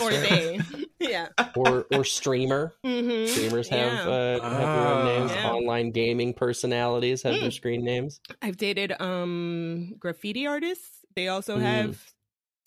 [0.02, 0.60] or they,
[1.00, 1.28] yeah.
[1.56, 4.12] or or streamer hmm streamers have Yeah.
[4.12, 5.34] uh, have their own names Ah.
[5.34, 5.50] Yeah.
[5.50, 7.54] online gaming personalities have their Mm.
[7.54, 11.04] screen names I've dated um graffiti artists.
[11.16, 11.62] They also Mm.
[11.62, 12.12] have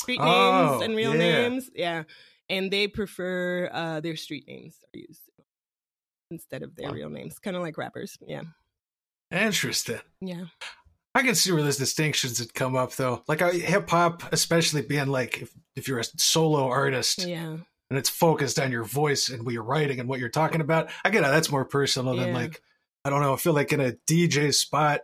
[0.01, 1.17] street Oh, names and real yeah.
[1.47, 1.69] names.
[1.75, 2.03] Yeah.
[2.49, 5.29] And they prefer uh their street names are used
[6.31, 6.95] instead of their Wow.
[6.95, 7.37] real names.
[7.37, 8.17] Kind of like rappers.
[8.25, 8.43] Yeah.
[9.31, 9.99] Interesting.
[10.21, 10.45] Yeah.
[11.15, 13.23] I can see where those distinctions would come up though.
[13.27, 17.55] Like uh, hip hop, especially being like if, if you're a solo artist Yeah.
[17.89, 20.89] and it's focused on your voice and what you're writing and what you're talking about.
[21.05, 21.27] I get it.
[21.27, 22.61] That's more personal than like
[23.05, 23.33] I don't know.
[23.33, 25.01] I feel like in a DJ spot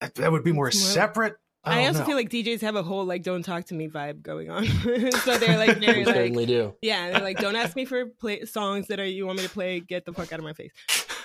[0.00, 1.36] that, that would be more It's more- separate.
[1.64, 2.06] I, I, also know.
[2.06, 4.64] feel like DJs have a whole like don't talk to me vibe going on.
[5.24, 8.06] so they're like they very like certainly do yeah, they're like don't ask me for
[8.06, 10.52] play songs that are you want me to play, get the fuck out of my
[10.52, 10.70] face.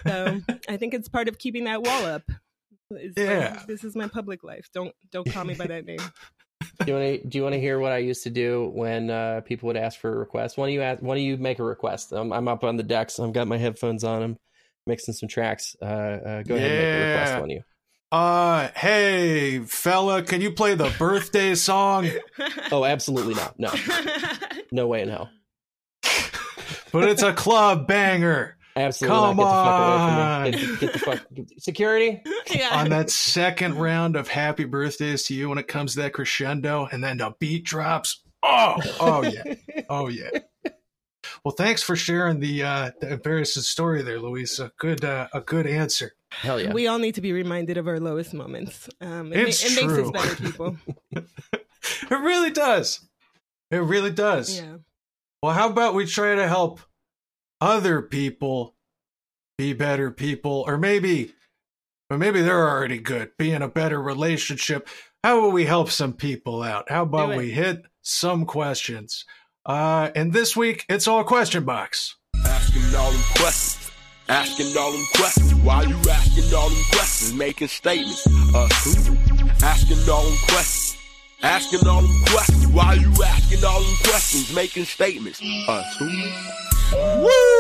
[0.06, 2.24] So I think it's part of keeping that wall up.
[2.98, 3.64] It's like, Yeah.
[3.68, 4.68] this is my public life.
[4.74, 6.00] Don't don't call me by that name.
[6.80, 9.10] do you want to do you want to hear what I used to do when
[9.10, 10.58] uh, people would ask for a request?
[10.58, 11.02] Why don't you ask?
[11.02, 12.12] Why don't you make a request?
[12.12, 13.20] I'm, I'm up on the decks.
[13.20, 14.22] I've got my headphones on.
[14.24, 14.38] I'm
[14.88, 15.76] mixing some tracks.
[15.82, 17.62] Uh, uh, go ahead and make a request on you.
[18.12, 22.08] Uh, hey fella, can you play the birthday song?
[22.72, 23.58] Oh, absolutely not.
[23.58, 23.72] No,
[24.72, 25.30] no way in hell.
[26.92, 30.46] But it's a club banger Absolutely Come not.
[30.52, 30.68] Get the fuck away from me.
[30.68, 31.28] Get, get the fuck
[31.60, 32.22] security.
[32.52, 32.80] yeah.
[32.80, 36.88] on that second round of happy birthdays to you when it comes to that crescendo
[36.92, 38.24] and then the beat drops.
[38.42, 39.56] Oh, oh yeah,
[39.90, 40.30] oh yeah.
[41.46, 44.72] Well, thanks for sharing the uh, the embarrassing story there, Louisa.
[44.78, 46.14] Good, uh, a good answer.
[46.32, 46.74] Hell yeah.
[46.74, 48.90] We all need to be reminded of our lowest moments.
[49.00, 50.78] Um, it, It's ma- it makes us better people.
[52.10, 53.06] It really does.
[53.72, 54.58] It really does.
[54.58, 54.78] Yeah.
[55.42, 56.80] Well, how about we try to help
[57.64, 58.76] other people
[59.58, 61.32] be better people, or maybe,
[62.10, 64.90] or maybe they're already good, be in a better relationship.
[65.24, 66.92] How will we help some people out?
[66.92, 69.24] How about we hit some questions?
[69.66, 72.18] Uh, and this week it's all question box.
[72.46, 73.92] Asking all them questions.
[74.28, 75.56] Asking all them questions.
[75.56, 77.34] Why you asking all them questions?
[77.34, 78.28] Making statements.
[78.28, 79.16] Uh, who?
[79.66, 80.98] Asking all them questions.
[81.42, 82.68] Asking all them questions.
[82.68, 84.54] Why you asking all them questions?
[84.54, 85.42] Making statements.
[85.42, 86.10] Uh, who?
[87.24, 87.53] Woo!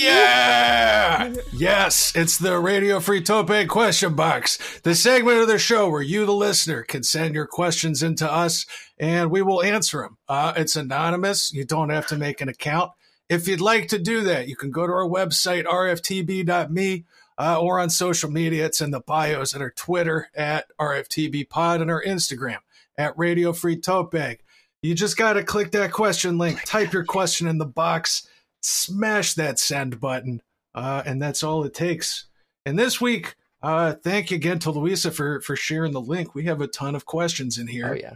[0.00, 1.34] Yeah!
[1.52, 6.24] Yes, it's the Radio Free Tote question box, the segment of the show where you,
[6.24, 8.64] the listener, can send your questions into us
[8.98, 10.16] and we will answer them.
[10.26, 11.52] Uh, it's anonymous.
[11.52, 12.92] You don't have to make an account.
[13.28, 17.04] If you'd like to do that, you can go to our website, rftb.me,
[17.36, 18.64] uh, or on social media.
[18.64, 22.58] It's in the bios at our Twitter at rftbpod and our Instagram
[22.96, 24.38] at Radio Free Tote.
[24.80, 28.26] You just got to click that question link, type your question in the box,
[28.60, 30.42] smash that send button,
[30.74, 32.26] uh, and that's all it takes.
[32.64, 36.34] And this week, uh, thank you again to Louisa for for sharing the link.
[36.34, 37.90] We have a ton of questions in here.
[37.90, 38.14] Oh yeah.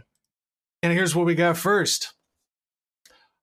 [0.81, 2.13] And here's what we got first.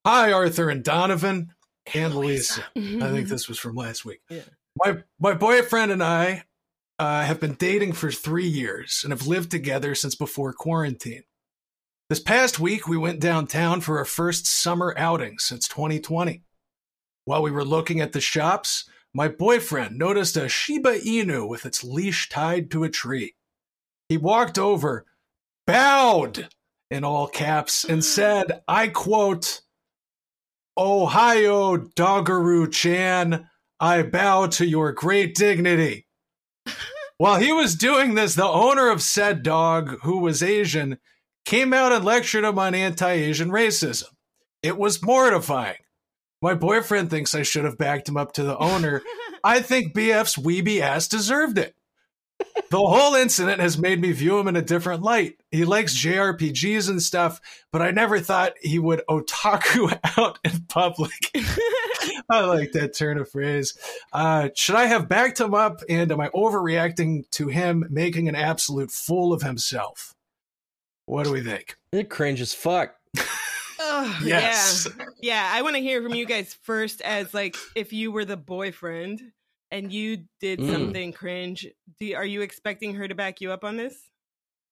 [0.04, 1.54] Hi, Arthur and Donovan
[1.94, 2.64] and Louisa.
[2.76, 4.20] I think this was from last week.
[4.28, 4.42] Yeah.
[4.76, 6.44] My my boyfriend and I
[6.98, 11.24] uh, have been dating for three years and have lived together since before quarantine.
[12.08, 16.42] This past week, we went downtown for our first summer outing since 2020.
[17.24, 21.84] While we were looking at the shops, my boyfriend noticed a Shiba Inu with its
[21.84, 23.34] leash tied to a tree.
[24.08, 25.06] He walked over,
[25.66, 26.48] bowed
[26.90, 29.60] in all caps, and said, I quote,
[30.76, 36.06] Ohio Doggeroo Chan, I bow to your great dignity.
[37.18, 40.98] While he was doing this, the owner of said dog, who was Asian,
[41.44, 44.08] came out and lectured him on anti Asian racism.
[44.62, 45.76] It was mortifying.
[46.42, 49.02] My boyfriend thinks I should have backed him up to the owner.
[49.44, 51.74] I think BF's weeby ass deserved it.
[52.70, 55.40] The whole incident has made me view him in a different light.
[55.50, 61.12] He likes JRPGs and stuff, but I never thought he would otaku out in public.
[62.30, 63.78] I like that turn of phrase.
[64.12, 68.34] Uh, should I have backed him up, and am I overreacting to him making an
[68.34, 70.14] absolute fool of himself?
[71.06, 71.76] What do we think?
[71.92, 72.96] It cringe as fuck.
[74.02, 74.86] Ugh, Yes.
[74.86, 75.04] Yeah.
[75.22, 75.50] Yeah.
[75.54, 79.22] I want to hear from you guys first as like if you were the boyfriend
[79.70, 80.70] and you did Mm.
[80.70, 81.66] something cringe,
[82.00, 83.96] do, are you expecting her to back you up on this?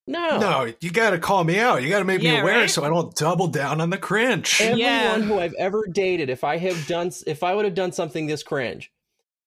[0.07, 0.39] No.
[0.41, 1.83] No, you got to call me out.
[1.83, 2.71] You got to make me aware right?
[2.71, 4.61] so I don't double down on the cringe.
[4.61, 5.19] Everyone Yeah.
[5.21, 8.43] who I've ever dated, if I have done, if I would have done something this
[8.43, 8.91] cringe,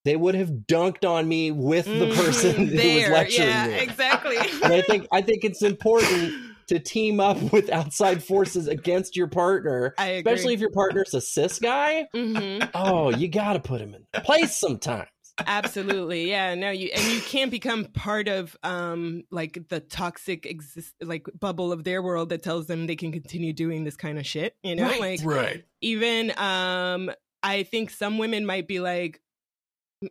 [0.06, 3.80] they would have dunked on me with the Mm, person who was lecturing yeah, me.
[3.80, 4.38] exactly.
[4.38, 6.34] And I think I think it's important
[6.68, 11.60] to team up with outside forces against your partner, especially if your partner's a cis
[11.60, 12.08] guy.
[12.14, 15.08] hmm Oh, you got to put him in place sometimes.
[15.48, 16.30] Absolutely.
[16.30, 16.54] Yeah.
[16.56, 21.72] No, you and you can't become part of um like the toxic exist like bubble
[21.72, 24.56] of their world that tells them they can continue doing this kind of shit.
[24.64, 25.00] You know, Right.
[25.00, 25.64] like right.
[25.82, 29.22] even um I think some women might be like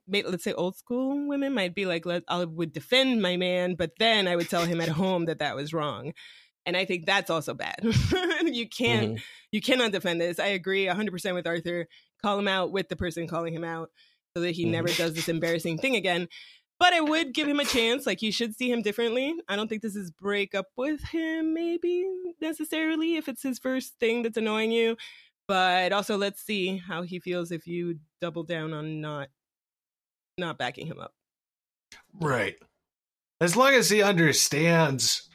[0.08, 3.92] let's say old school women might be like let I would defend my man, but
[3.98, 6.12] then I would tell him at home that that was wrong.
[6.64, 7.76] And I think that's also bad.
[8.44, 9.22] you can't Mhm.
[9.50, 10.38] you cannot defend this.
[10.38, 11.88] I agree 100% with Arthur.
[12.22, 13.90] Call him out with the person calling him out
[14.36, 14.70] so that he Mhm.
[14.70, 16.28] never does this embarrassing thing again.
[16.78, 18.06] But I would give him a chance.
[18.06, 19.34] Like, you should see him differently.
[19.48, 22.04] I don't think this is break up with him, maybe
[22.40, 24.96] necessarily, if it's his first thing that's annoying you.
[25.46, 29.28] But also, let's see how he feels if you double down on not
[30.38, 31.12] not backing him up.
[32.14, 32.56] Right.
[33.40, 35.28] As long as he understands,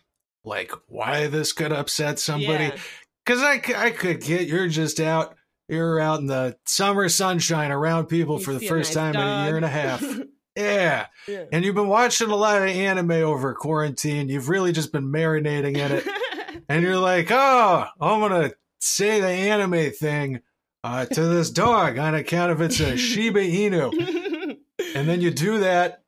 [0.48, 2.66] like, why this could upset somebody.
[2.66, 2.78] Yeah.
[3.26, 3.58] Because I
[3.92, 5.36] could get you're just out,
[5.68, 9.22] you're out in the summer sunshine around people You for the first nice time in
[9.22, 10.02] a year and a half.
[10.56, 11.08] yeah.
[11.28, 11.44] yeah.
[11.52, 14.30] And you've been watching a lot of anime over quarantine.
[14.30, 16.08] You've really just been marinating in it.
[16.70, 20.40] and you're like, oh, I'm going to say the anime thing
[20.84, 24.58] uh, to this dog on account of it's a Shiba Inu.
[24.96, 26.04] and then you do that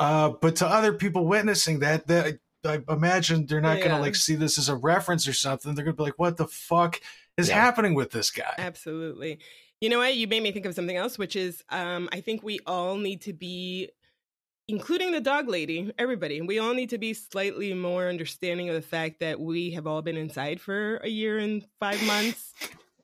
[0.00, 3.88] uh but to other people witnessing that that i imagine they're not Yeah.
[3.88, 6.46] gonna like see this as a reference or something they're gonna be like what the
[6.46, 7.00] fuck
[7.36, 7.56] is Yeah.
[7.60, 9.38] happening with this guy Absolutely.
[9.80, 10.14] You know what?
[10.14, 13.20] You made me think of something else, which is um, I think we all need
[13.22, 13.90] to be,
[14.66, 18.80] including the dog lady, everybody, we all need to be slightly more understanding of the
[18.82, 22.54] fact that we have all been inside for a year and five months.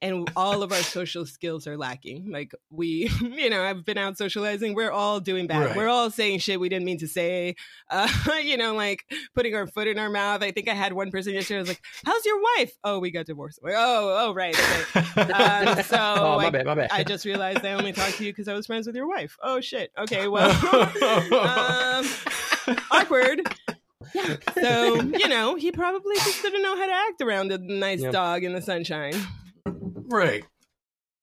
[0.03, 2.31] And all of our social skills are lacking.
[2.31, 4.75] Like we, you know, I've been out socializing.
[4.75, 5.67] We're all doing bad.
[5.67, 5.77] Right.
[5.77, 7.55] We're all saying shit we didn't mean to say.
[7.93, 8.09] Uh,
[8.45, 10.43] you know, like putting our foot in our mouth.
[10.45, 11.59] I think I had one person yesterday.
[11.59, 13.59] I was like, "How's your wife?" Oh, we got divorced.
[13.65, 14.55] Like, oh, oh, right.
[14.57, 15.33] Okay.
[15.33, 16.91] Um, so oh, my I, bad, my bad.
[16.93, 19.37] I just realized I only talked to you because I was friends with your wife.
[19.43, 19.91] Oh shit.
[19.99, 20.51] Okay, well,
[21.35, 22.07] um,
[22.93, 23.43] awkward.
[24.15, 24.37] Yeah.
[24.55, 28.13] So you know, he probably just didn't know how to act around a nice Yep.
[28.13, 29.15] dog in the sunshine.
[30.11, 30.45] Right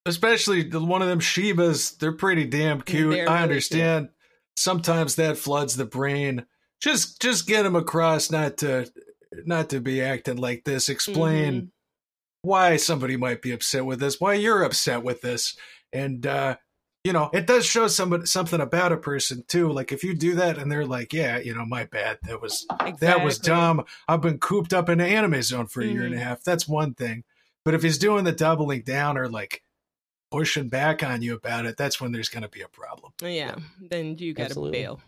[0.05, 1.97] especially the- one of them Shibas.
[1.99, 3.11] They're pretty damn cute.
[3.11, 4.09] They're I really understand.
[4.55, 6.45] Sometimes that floods the brain.
[6.81, 8.89] Just just get them across, not to
[9.45, 10.87] not to be acting like this.
[10.89, 11.69] Explain Mhm.
[12.41, 15.57] why somebody might be upset with this, why you're upset with this,
[15.91, 16.55] and uh,
[17.03, 19.69] you know it does show somebody something about a person too.
[19.71, 22.19] Like if you do that and they're like, "Yeah, you know, my bad.
[22.23, 22.65] That was
[23.01, 23.83] that was dumb.
[24.07, 26.21] I've been cooped up in the anime zone for a year and a Mhm.
[26.23, 26.43] half.
[26.43, 27.25] That's one thing.
[27.67, 29.61] But if he's doing the doubling down or like
[30.31, 33.11] pushing back on you about it, that's when there's going to be a problem.
[33.21, 35.01] Yeah, then you got to bail.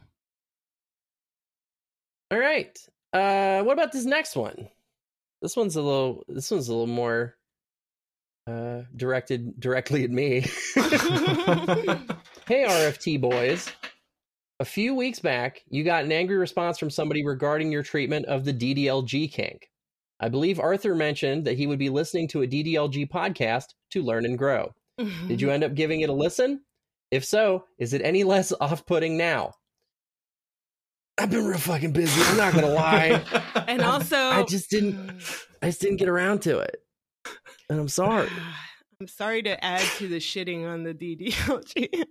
[2.30, 2.78] All right.
[3.14, 4.68] Uh, what about this next one?
[5.42, 6.26] This one's a little.
[6.28, 7.38] This one's a little more
[8.46, 10.42] uh, directed directly at me.
[12.46, 13.72] hey, RFT boys.
[14.60, 18.44] A few weeks back, you got an angry response from somebody regarding your treatment of
[18.44, 19.70] the DDLG kink.
[20.20, 24.26] I believe Arthur mentioned that he would be listening to a DDLG podcast to learn
[24.26, 24.74] and grow.
[25.28, 26.62] Did you end up giving it a listen?
[27.12, 29.54] If so, is it any less off putting now?
[31.18, 32.22] I've been real fucking busy.
[32.24, 33.22] I'm not gonna lie.
[33.68, 35.22] and also, I just didn't.
[35.62, 36.82] I just didn't get around to it,
[37.70, 38.30] and I'm sorry.
[39.02, 42.02] I'm sorry to add to the shitting on the DDLG.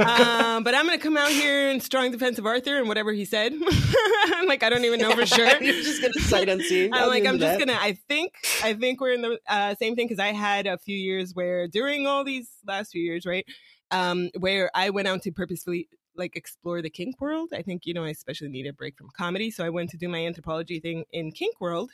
[0.00, 3.12] um, but I'm going to come out here in strong defense of Arthur and whatever
[3.12, 3.52] he said.
[3.54, 5.46] I'm like, I don't even know for sure.
[5.62, 6.92] You're just gonna sight unseen.
[6.92, 7.78] I'm like, I'm just gonna.
[7.80, 10.96] I think, I think we're in the uh, same thing because I had a few
[10.96, 13.46] years where during all these last few years, right,
[13.92, 17.50] um, where I went out to purposefully like explore the kink world.
[17.54, 19.96] I think you know I especially need a break from comedy, so I went to
[19.96, 21.92] do my anthropology thing in kink world,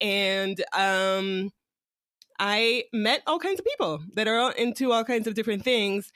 [0.00, 1.52] and um,
[2.44, 6.10] I met all kinds of people that are into all kinds of different things,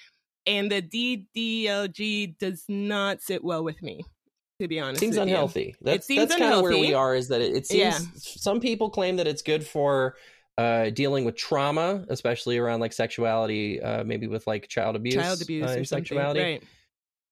[0.45, 4.05] and the DDLG does not sit well with me.
[4.61, 5.35] To be honest, seems with you.
[5.35, 5.77] unhealthy.
[5.83, 7.14] That's seems that's kind of where we are.
[7.14, 7.99] Is that it, it seems Yeah.
[8.16, 10.16] some people claim that it's good for
[10.59, 15.43] uh, dealing with trauma, especially around like sexuality, uh, maybe with like child abuse, child
[15.43, 16.41] abuse uh, or and sexuality.
[16.41, 16.64] right?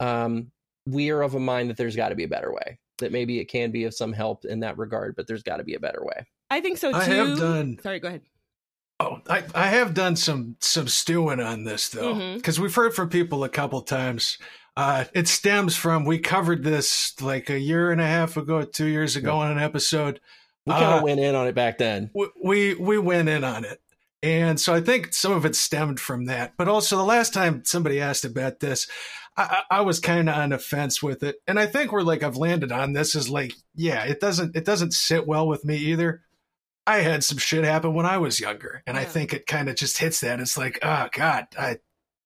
[0.01, 0.53] Um,
[0.87, 2.79] we are of a mind that there's got to be a better way.
[2.99, 5.65] That maybe it can be of some help in that regard, but there's got to
[5.65, 6.27] be a better way.
[6.51, 6.99] I think so too.
[6.99, 8.21] I have done Sorry, go ahead.
[9.01, 13.09] Oh, I, I have done some some stewing on this though, because we've heard from
[13.09, 14.39] people a couple times.
[14.77, 18.87] Uh, it stems from we covered this like a year and a half ago, two
[18.87, 20.21] years ago on an episode.
[20.67, 22.11] We kind of Uh, went in on it back then.
[22.15, 23.81] we, we we went in on it,
[24.23, 26.55] and so I think some of it stemmed from that.
[26.57, 28.87] But also the last time somebody asked about this,
[29.37, 32.03] I, I I was kind of on the fence with it, and I think we're
[32.03, 35.65] like I've landed on this is like yeah, it doesn't it doesn't sit well with
[35.65, 36.23] me either.
[36.87, 39.77] I had some shit happen when I was younger, and I think it kind of
[39.77, 40.41] just hits that.
[40.41, 41.79] It's like oh god, I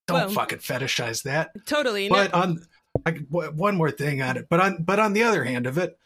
[0.07, 1.51] don't Well- fucking fetishize that.
[1.67, 2.09] Totally.
[2.09, 2.67] But no, on
[3.07, 5.99] I, one more thing on it, but on but on the other hand of it,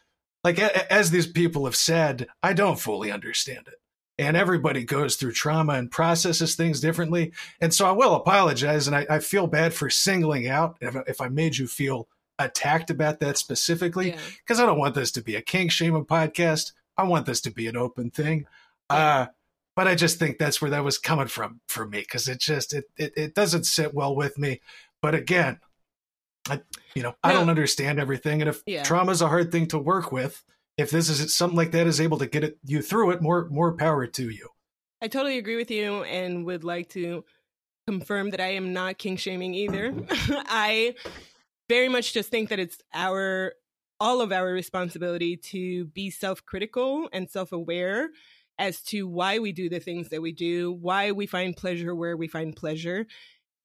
[0.44, 3.80] like a, as these people have said, I don't fully understand it,
[4.18, 8.96] and everybody goes through trauma and processes things differently, and so I will apologize, and
[8.96, 13.20] I, I feel bad for singling out if, if I made you feel attacked about
[13.20, 14.18] that specifically, yeah.
[14.38, 16.72] because I don't want this to be a kink shaming podcast.
[17.02, 18.46] I want this to be an open thing.
[18.88, 19.26] Uh,
[19.74, 22.72] but I just think that's where that was coming from for me because it just
[22.74, 24.60] it, it it doesn't sit well with me.
[25.00, 25.58] But again,
[26.48, 26.60] I
[26.94, 27.40] you know I No.
[27.40, 28.82] don't understand everything, and if Yeah.
[28.84, 30.44] trauma is a hard thing to work with,
[30.76, 33.48] if this is something like that is able to get it you through it, more
[33.48, 34.48] more power to you.
[35.00, 37.24] I totally agree with you and would like to
[37.86, 39.92] confirm that I am not kink shaming either.
[40.10, 40.94] I
[41.68, 43.54] very much just think that it's our
[44.02, 48.10] all of our responsibility to be self-critical and self-aware
[48.58, 52.16] as to why we do the things that we do, why we find pleasure where
[52.16, 53.06] we find pleasure.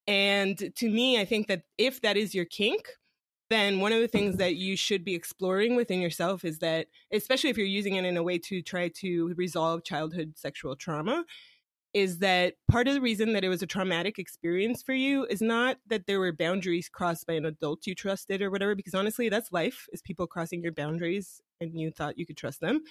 [0.06, 2.88] And to me, I think that if that is your kink,
[3.50, 7.50] then one of the things that you should be exploring within yourself is that, especially
[7.50, 11.26] if you're using it in a way to try to resolve childhood sexual trauma,
[11.98, 15.42] is that part of the reason that it was a traumatic experience for you is
[15.42, 19.30] not that there were boundaries crossed by an adult you trusted or whatever, because honestly,
[19.30, 22.82] that's life, is people crossing your boundaries and you thought you could trust them.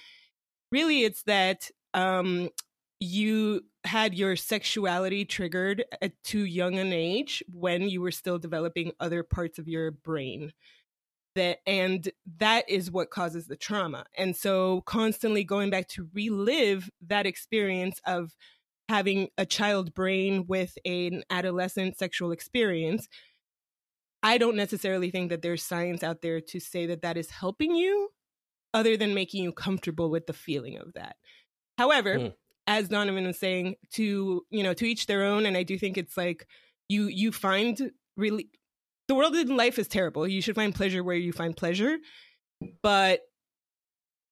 [0.73, 2.51] Really, it's that um,
[2.99, 8.91] you had your sexuality triggered at too young an age when you were still developing
[8.99, 10.53] other parts of your brain
[11.37, 16.91] that and that is what causes the trauma and so constantly going back to relive
[17.07, 18.35] that experience of
[18.89, 23.09] having a child brain with an adolescent sexual experience
[24.23, 27.75] i don't necessarily think that there's science out there to say that that is helping
[27.75, 28.09] you
[28.75, 31.17] other than making you comfortable with the feeling of that
[31.79, 32.27] however Hmm.
[32.67, 35.99] as donovan was saying to you know to each their own and i do think
[35.99, 36.47] it's like
[36.89, 38.51] you you find really
[39.09, 41.97] the world in life is terrible you should find pleasure where you find pleasure
[42.83, 43.21] but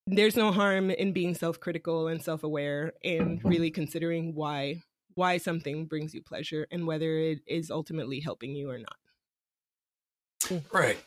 [0.07, 4.83] there's no harm in being self-critical and self-aware and really considering why
[5.15, 10.63] why something brings you pleasure and whether it is ultimately helping you or not.
[10.73, 10.99] Right.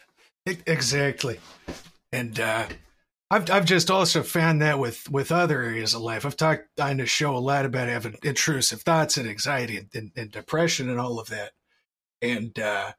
[0.47, 1.39] E- Exactly.
[2.11, 2.67] And uh
[3.29, 6.25] I've I've just also found that with with other areas of life.
[6.25, 10.11] I've talked on the show a lot about having intrusive thoughts and anxiety and, and,
[10.15, 11.51] and depression and all of that.
[12.21, 12.93] And uh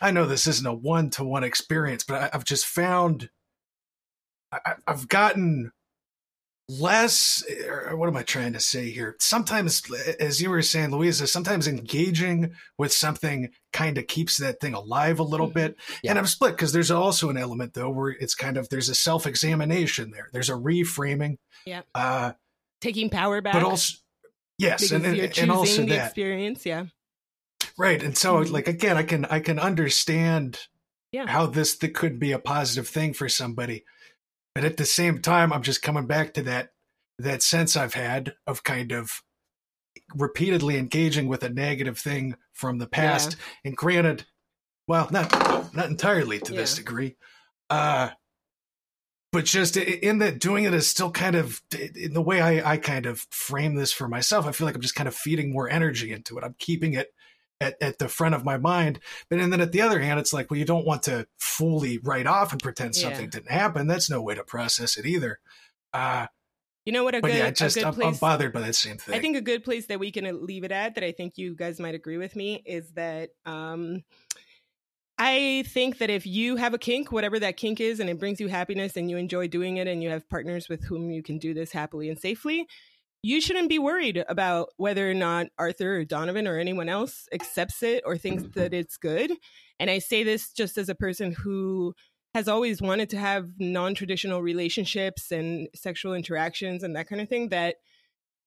[0.00, 3.30] I know this isn't a one to one experience, but I, I've just found
[4.52, 5.72] I, I- I've gotten
[6.68, 7.42] less
[7.92, 9.82] what am i trying to say here sometimes
[10.20, 15.18] as you were saying louisa sometimes engaging with something kind of keeps that thing alive
[15.18, 15.54] a little Mhm.
[15.54, 16.10] bit Yeah.
[16.12, 18.94] and i'm split because there's also an element though where it's kind of there's a
[18.94, 21.36] self-examination there there's a reframing
[21.66, 21.82] Yeah.
[21.94, 22.32] uh
[22.80, 23.54] Taking power back.
[23.54, 23.96] but also
[24.56, 26.64] yes and, and, you're and also the that experience.
[26.64, 26.86] Yeah.
[27.76, 28.50] right and so Mhm.
[28.52, 30.60] like again i can i can understand
[31.10, 31.26] Yeah.
[31.26, 33.84] how this th- could be a positive thing for somebody
[34.54, 36.70] but at the same time i'm just coming back to that
[37.18, 39.22] that sense i've had of kind of
[40.14, 43.36] repeatedly engaging with a negative thing from the past.
[43.64, 44.26] And granted
[44.86, 45.32] well not
[45.74, 47.16] not entirely to this degree.
[47.70, 48.10] Uh
[49.30, 51.62] but just in that doing it is still kind of
[51.94, 54.82] in the way I, I kind of frame this for myself i feel like i'm
[54.82, 56.44] just kind of feeding more energy into it.
[56.44, 57.14] I'm keeping it
[57.62, 58.98] at, at the front of my mind
[59.30, 61.98] but and then at the other hand it's like well you don't want to fully
[61.98, 63.02] write off and pretend Yeah.
[63.04, 65.38] something didn't happen that's no way to process it either
[65.94, 66.26] uh
[66.84, 67.14] You know what?
[67.14, 69.20] A but good, yeah a just good I'm, I'm bothered by that same thing I
[69.20, 71.54] think a good place that we can uh, leave it at that I think you
[71.54, 74.02] guys might agree with me is that um
[75.18, 78.40] I think that if you have a kink, whatever that kink is, and it brings
[78.40, 81.38] you happiness and you enjoy doing it and you have partners with whom you can
[81.38, 82.66] do this happily and safely,
[83.22, 87.82] you shouldn't be worried about whether or not Arthur or Donovan or anyone else accepts
[87.82, 88.58] it or thinks mm-hmm.
[88.58, 89.32] that it's good.
[89.78, 91.94] And I say this just as a person who
[92.34, 97.50] has always wanted to have non-traditional relationships and sexual interactions and that kind of thing
[97.50, 97.76] that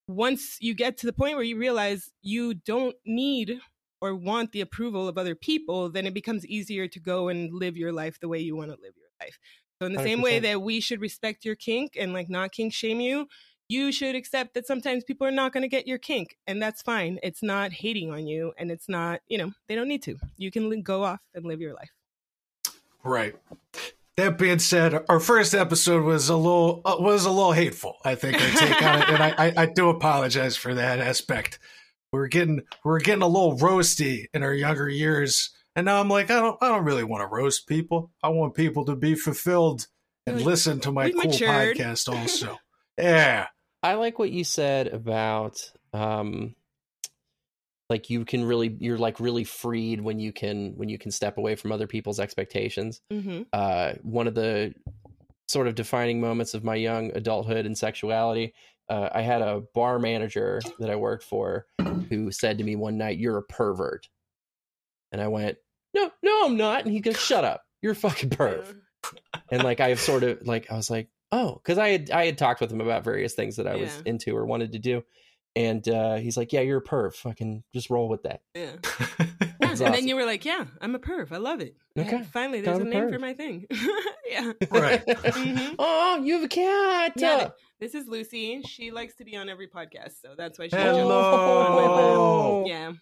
[0.08, 3.58] once you get to the point where you realize you don't need
[4.00, 7.76] or want the approval of other people then it becomes easier to go and live
[7.76, 9.38] your life the way you want to live your life.
[9.80, 12.72] So in the same way that we should respect your kink and like not kink
[12.72, 13.28] shame you
[13.68, 16.82] you should accept that sometimes people are not going to get your kink and that's
[16.82, 20.16] fine it's not hating on you and it's not you know they don't need to
[20.36, 21.90] you can go off and live your life
[23.06, 23.36] Right.
[24.16, 27.98] That being said, our first episode was a little uh, was a little hateful.
[28.04, 31.58] I think I take on it, and I, I, I do apologize for that aspect.
[32.12, 36.00] We We're getting we we're getting a little roasty in our younger years, and now
[36.00, 38.10] I'm like, I don't I don't really want to roast people.
[38.22, 39.86] I want people to be fulfilled
[40.26, 41.76] and listen to my we've cool matured.
[41.76, 42.08] podcast.
[42.08, 42.58] Also,
[42.98, 43.48] yeah,
[43.86, 46.54] I like what you said about um
[47.88, 51.38] like you can really you're like really freed when you can when you can step
[51.38, 53.00] away from other people's expectations.
[53.12, 53.42] mm-hmm.
[53.52, 54.74] Uh one of the
[55.48, 58.52] sort of defining moments of my young adulthood and sexuality,
[58.88, 61.66] uh, I had a bar manager that I worked for
[62.08, 64.08] who said to me one night, "You're a pervert."
[65.12, 65.58] And I went,
[65.94, 67.62] "No, no, I'm not." And he goes, "Shut up.
[67.80, 68.74] You're a fucking perv."
[69.50, 72.38] and like I've sort of like I was like, oh, because I had I had
[72.38, 75.02] talked with him about various things that I was into or wanted to do,
[75.54, 77.14] and uh, he's like, yeah, you're a perv.
[77.14, 78.40] Fucking just roll with that.
[78.54, 78.72] yeah
[79.58, 79.92] That's and awesome.
[79.92, 81.32] then you were like, "Yeah, I'm a perv.
[81.32, 81.76] I love it.
[81.98, 82.16] Okay.
[82.16, 83.66] And finally, there's a I'm a name for my thing."
[84.30, 84.52] yeah.
[84.70, 85.04] Right.
[85.06, 85.74] Mhm.
[85.78, 87.12] oh, you have a cat.
[87.16, 88.62] Yeah, th- this is Lucy.
[88.62, 90.76] She likes to be on every podcast, so that's why she.
[90.76, 92.64] Hello.
[92.64, 92.70] jumps.
[92.70, 92.92] Yeah.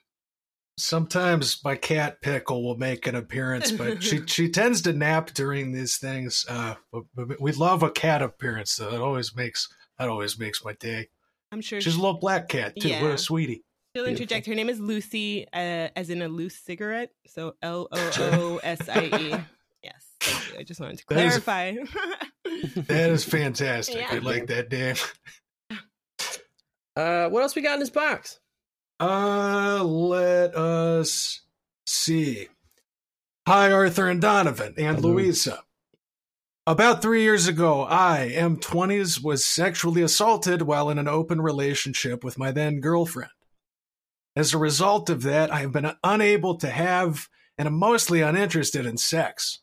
[0.76, 5.72] Sometimes my cat Pickle will make an appearance, but she she tends to nap during
[5.72, 6.44] these things.
[6.48, 6.74] Uh,
[7.38, 8.92] we love a cat appearance, though.
[8.92, 9.68] It always makes
[9.98, 11.08] that always makes my day.
[11.52, 12.88] I'm sure She's a little black cat too.
[12.90, 13.08] What Yeah.
[13.12, 13.62] a sweetie.
[13.94, 14.46] she'll interject.
[14.46, 17.10] Her name is Lucy, uh, as in a loose cigarette.
[17.28, 19.34] So L O O S I E.
[19.84, 20.02] Yes.
[20.20, 20.58] Thank you.
[20.60, 21.74] I just wanted to That is- clarify.
[22.86, 23.96] That is fantastic.
[23.96, 24.08] Yeah.
[24.10, 24.96] I like that name.
[26.96, 28.38] Uh, what else we got in this box?
[29.00, 31.40] Uh, let us
[31.86, 32.48] see.
[33.46, 35.10] Hi, Arthur and Donovan and Hello.
[35.10, 35.60] Louisa.
[36.66, 42.38] About three years ago, I, M20s, was sexually assaulted while in an open relationship with
[42.38, 43.32] my then girlfriend.
[44.34, 47.28] As a result of that, I have been unable to have
[47.58, 49.60] and am mostly uninterested in sex.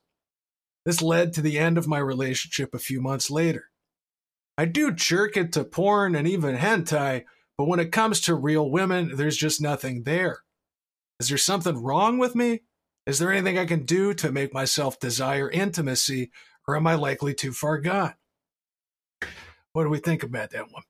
[0.85, 3.65] This led to the end of my relationship a few months later.
[4.57, 7.23] I do jerk it to porn and even hentai,
[7.61, 10.39] but when it comes to real women, there's just nothing there.
[11.19, 12.61] Is there something wrong with me?
[13.05, 16.31] Is there anything I can do to make myself desire intimacy,
[16.67, 18.15] or am I likely too far gone?
[19.73, 20.81] What do we think about that one?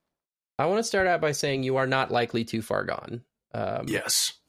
[0.59, 3.21] I want to start out by saying you are not likely too far gone.
[3.53, 4.39] Um, Yes.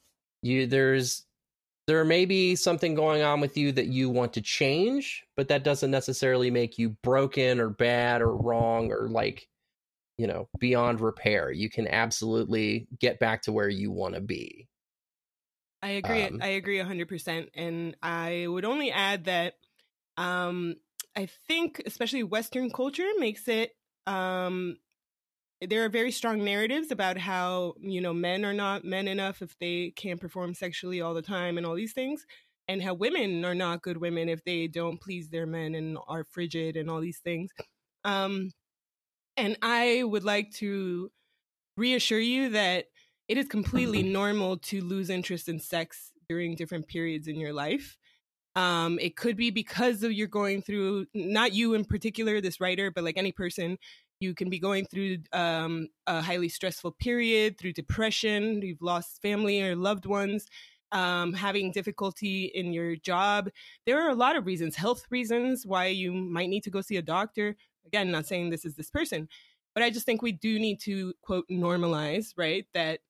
[0.42, 1.26] you there's
[1.88, 5.64] there may be something going on with you that you want to change, but that
[5.64, 9.48] doesn't necessarily make you broken or bad or wrong or like
[10.18, 14.68] you know beyond repair you can absolutely get back to where you want to be
[15.82, 16.22] I agree.
[16.22, 17.48] Um, I agree 100%.
[17.54, 19.54] And I would only add that
[20.16, 20.76] um,
[21.16, 23.72] I think, especially Western culture, makes it.
[24.06, 24.76] Um,
[25.60, 29.56] there are very strong narratives about how you know men are not men enough if
[29.58, 32.26] they can't perform sexually all the time and all these things,
[32.68, 36.24] and how women are not good women if they don't please their men and are
[36.24, 37.50] frigid and all these things.
[38.04, 38.50] Um,
[39.42, 41.10] and I would like to
[41.76, 42.84] reassure you that
[43.26, 47.98] it is completely normal to lose interest in sex during different periods in your life.
[48.54, 52.92] Um, it could be because of you're going through not you in particular, this writer,
[52.92, 53.78] but like any person,
[54.20, 59.60] you can be going through um, a highly stressful period, through depression, you've lost family
[59.60, 60.46] or loved ones,
[60.92, 63.48] um, having difficulty in your job.
[63.86, 66.96] There are a lot of reasons, health reasons, why you might need to go see
[66.96, 67.56] a doctor.
[67.86, 69.28] Again, not saying this is this person,
[69.74, 72.66] but I just think we do need to quote normalize, right?
[72.74, 73.00] That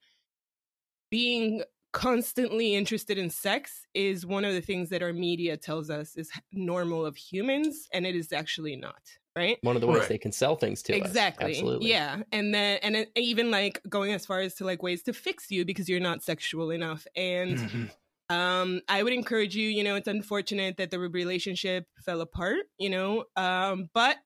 [1.11, 1.63] being
[1.93, 6.31] constantly interested in sex is one of the things that our media tells us is
[6.53, 9.03] normal of humans and it is actually not
[9.37, 10.09] right one of the ways Right.
[10.09, 13.83] they can sell things to us exactly absolutely yeah and then and it, even like
[13.91, 17.07] going as far as to like ways to fix you because you're not sexual enough
[17.15, 17.91] and Mhm.
[18.31, 22.89] um i would encourage you you know it's unfortunate that the relationship fell apart you
[22.89, 24.17] know um but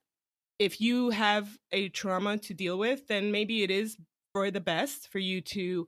[0.59, 3.97] if you have a trauma to deal with then maybe it is
[4.33, 5.87] for the best for you to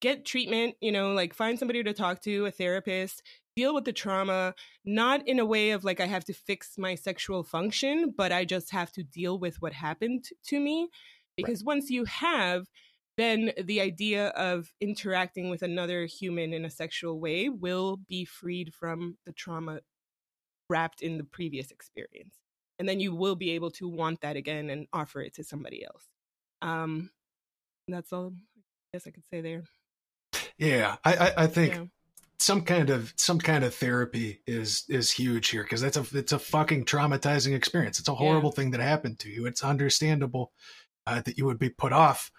[0.00, 3.22] get treatment you know like find somebody to talk to a therapist
[3.56, 4.54] deal with the trauma
[4.84, 8.44] not in a way of like i have to fix my sexual function but i
[8.44, 10.88] just have to deal with what happened to me.
[11.36, 12.66] Because once you have
[13.16, 18.72] then the idea of interacting with another human in a sexual way will be freed
[18.72, 19.80] from the trauma
[20.68, 22.34] wrapped in the previous experience
[22.78, 25.84] and then you will be able to want that again and offer it to somebody
[25.84, 26.04] else
[26.62, 27.10] um
[27.88, 28.60] that's all i
[28.92, 29.64] guess i could say there
[30.58, 31.84] Yeah, I, I, I think Yeah.
[32.38, 36.32] some kind of some kind of therapy is is huge here because that's a it's
[36.32, 37.98] a fucking traumatizing experience.
[38.00, 39.46] It's a horrible thing that happened to you.
[39.46, 40.52] It's understandable
[41.06, 42.30] uh, that you would be put off.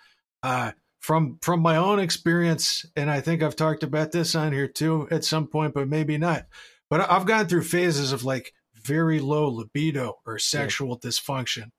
[0.43, 4.67] Uh, from from my own experience, and I think I've talked about this on here
[4.67, 6.45] too at some point, but maybe not.
[6.89, 11.71] But I've gone through phases of like very low libido or sexual dysfunction,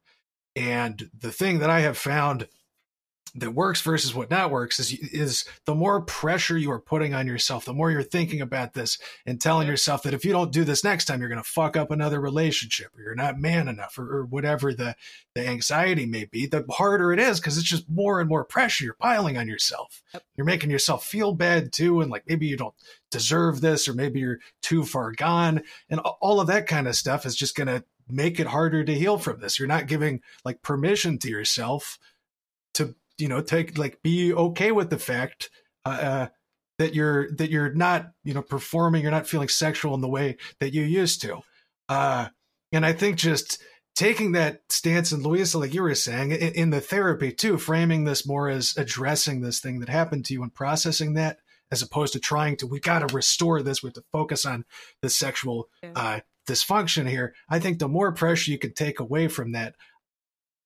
[0.57, 2.48] and the thing that I have found
[3.35, 7.26] that works versus what not works is is the more pressure you are putting on
[7.26, 10.64] yourself, the more you're thinking about this and telling yourself that if you don't do
[10.64, 13.99] this next time, you're going to fuck up another relationship or you're not man enough
[13.99, 14.97] or, or whatever the,
[15.35, 18.85] the anxiety may be, the harder it is because it's just more and more pressure
[18.85, 20.03] you're piling on yourself.
[20.12, 20.24] Yep.
[20.37, 22.01] You're making yourself feel bad too.
[22.01, 22.74] And like maybe you don't
[23.11, 25.62] deserve this or maybe you're too far gone.
[25.89, 28.95] And all of that kind of stuff is just going to make it harder to
[28.95, 29.59] heal from this.
[29.59, 31.99] You're not giving like permission to yourself
[33.21, 35.51] you know take like be okay with the fact
[35.85, 36.29] uh, uh,
[36.79, 40.37] that you're that you're not you know performing you're not feeling sexual in the way
[40.61, 41.39] that you used to
[41.89, 42.27] uh
[42.73, 43.62] and i think just
[43.97, 48.05] taking that stance and louisa like you were saying in, in the therapy too framing
[48.05, 51.39] this more as addressing this thing that happened to you and processing that
[51.73, 54.64] as opposed to trying to we got to restore this we have to focus on
[55.03, 55.93] the sexual Yeah.
[55.97, 59.75] uh dysfunction here i think the more pressure you can take away from that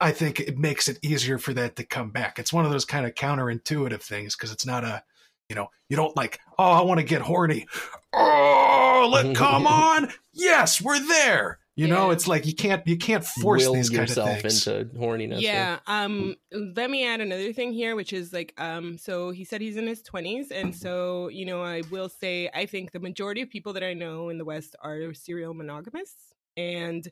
[0.00, 2.38] I think it makes it easier for that to come back.
[2.38, 5.02] It's one of those kind of counterintuitive things because it's not a,
[5.48, 7.66] you know, you don't like, oh, I want to get horny.
[8.12, 10.10] Oh, let come on.
[10.32, 11.58] Yes, we're there.
[11.76, 14.66] You know, it's like you can't you can't force will these kind of yourself things.
[14.66, 19.30] into horniness yeah um let me add another thing here which is like um so
[19.30, 22.92] he said he's in his 20s and so you know i will say i think
[22.92, 26.14] the majority of people that i know in the west are serial monogamous
[26.56, 27.08] and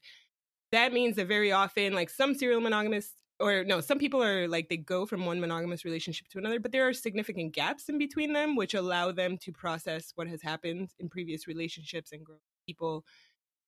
[0.72, 4.68] that means that very often like some serial monogamous or no some people are like
[4.68, 8.32] they go from one monogamous relationship to another but there are significant gaps in between
[8.32, 13.04] them which allow them to process what has happened in previous relationships and grow people.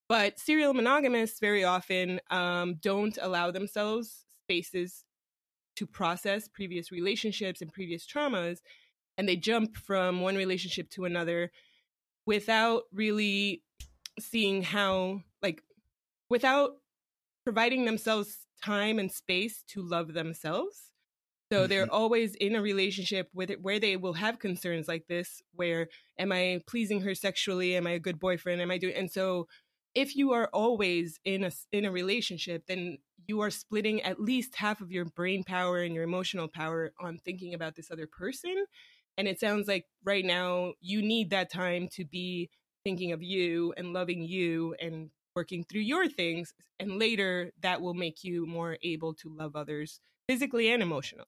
[0.07, 5.03] But serial monogamists very often um, don't allow themselves spaces
[5.77, 8.59] to process previous relationships and previous traumas
[9.17, 11.51] and they jump from one relationship to another
[12.25, 13.63] without really
[14.19, 15.61] seeing how like
[16.29, 16.77] without
[17.45, 20.91] providing themselves time and space to love themselves.
[21.53, 21.93] So they're mm-hmm.
[21.93, 25.87] always in a relationship with it where they will have concerns like this where
[26.17, 27.75] am i pleasing her sexually?
[27.75, 28.61] Am i a good boyfriend?
[28.61, 29.47] Am i doing and so
[29.93, 34.55] if you are always in a in a relationship then you are splitting at least
[34.55, 38.65] half of your brain power and your emotional power on thinking about this other person.
[39.17, 42.49] And it sounds like right now you need that time to be
[42.83, 47.93] thinking of you and loving you and working through your things and later that will
[47.93, 51.25] make you more able to love others physically and emotionally.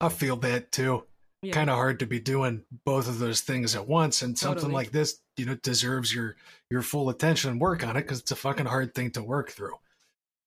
[0.00, 1.04] I feel that too.
[1.42, 1.52] Yeah.
[1.52, 4.74] Kind of hard to be doing both of those things at once, and something Totally.
[4.74, 6.36] like this, you know, deserves your
[6.70, 9.50] your full attention and work on it because it's a fucking hard thing to work
[9.50, 9.74] through.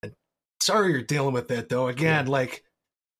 [0.02, 0.14] And
[0.60, 1.88] sorry you're dealing with that though.
[1.88, 2.64] Again, like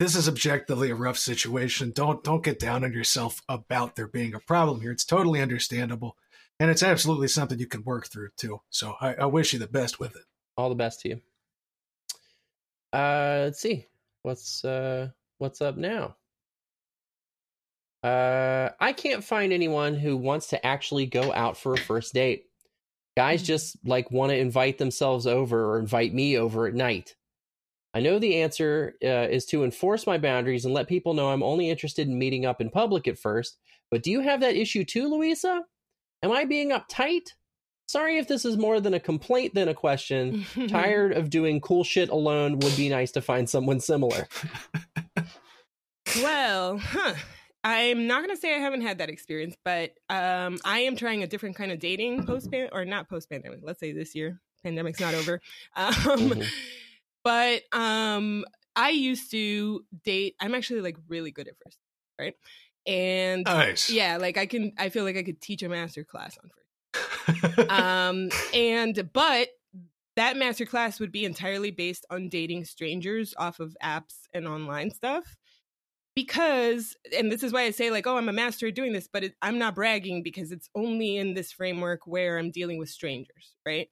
[0.00, 1.92] this is objectively a rough situation.
[1.94, 4.90] Don't don't get down on yourself about there being a problem here.
[4.90, 6.16] It's totally understandable,
[6.58, 8.60] and it's absolutely something you can work through too.
[8.70, 10.24] So I, I wish you the best with it.
[10.56, 11.20] All the best to you.
[12.92, 13.86] Uh, let's see.
[14.22, 16.16] What's uh what's up now?
[18.02, 22.44] Uh, I can't find anyone who wants to actually go out for a first date.
[23.16, 27.16] Guys just like want to invite themselves over or invite me over at night.
[27.94, 31.42] I know the answer uh, is to enforce my boundaries and let people know I'm
[31.42, 33.58] only interested in meeting up in public at first.
[33.90, 35.64] But do you have that issue too, Louisa?
[36.22, 37.32] Am I being uptight?
[37.88, 40.44] Sorry if this is more than a complaint than a question.
[40.68, 42.58] Tired of doing cool shit alone.
[42.58, 44.26] Would be nice to find someone similar.
[46.22, 47.14] Well, huh.
[47.64, 51.26] I'm not gonna say I haven't had that experience, but um, I am trying a
[51.26, 53.58] different kind of dating post pan or not post pandemic.
[53.62, 55.40] Let's say this year, pandemic's not over.
[55.76, 56.46] Um, Mhm.
[57.24, 58.44] But um,
[58.76, 60.36] I used to date.
[60.40, 61.78] I'm actually like really good at first,
[62.20, 62.34] right?
[62.86, 63.90] And Nice.
[63.90, 64.72] yeah, like I can.
[64.78, 67.68] I feel like I could teach a master class on first.
[67.70, 69.48] um, and but
[70.16, 74.90] that master class would be entirely based on dating strangers off of apps and online
[74.90, 75.36] stuff
[76.14, 79.06] because and this is why i say like oh i'm a master at doing this
[79.12, 82.88] but it, i'm not bragging because it's only in this framework where i'm dealing with
[82.88, 83.88] strangers right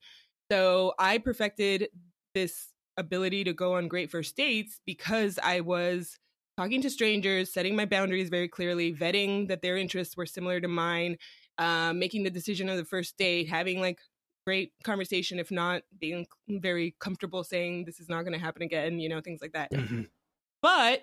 [0.51, 1.89] so i perfected
[2.35, 6.19] this ability to go on great first dates because i was
[6.57, 10.69] talking to strangers setting my boundaries very clearly vetting that their interests were similar to
[10.69, 11.17] mine
[11.59, 14.01] uh, making the decision of the first date having like
[14.47, 18.99] great conversation if not being very comfortable saying this is not going to happen again
[18.99, 20.09] you know things like that Mhm.
[20.63, 21.03] but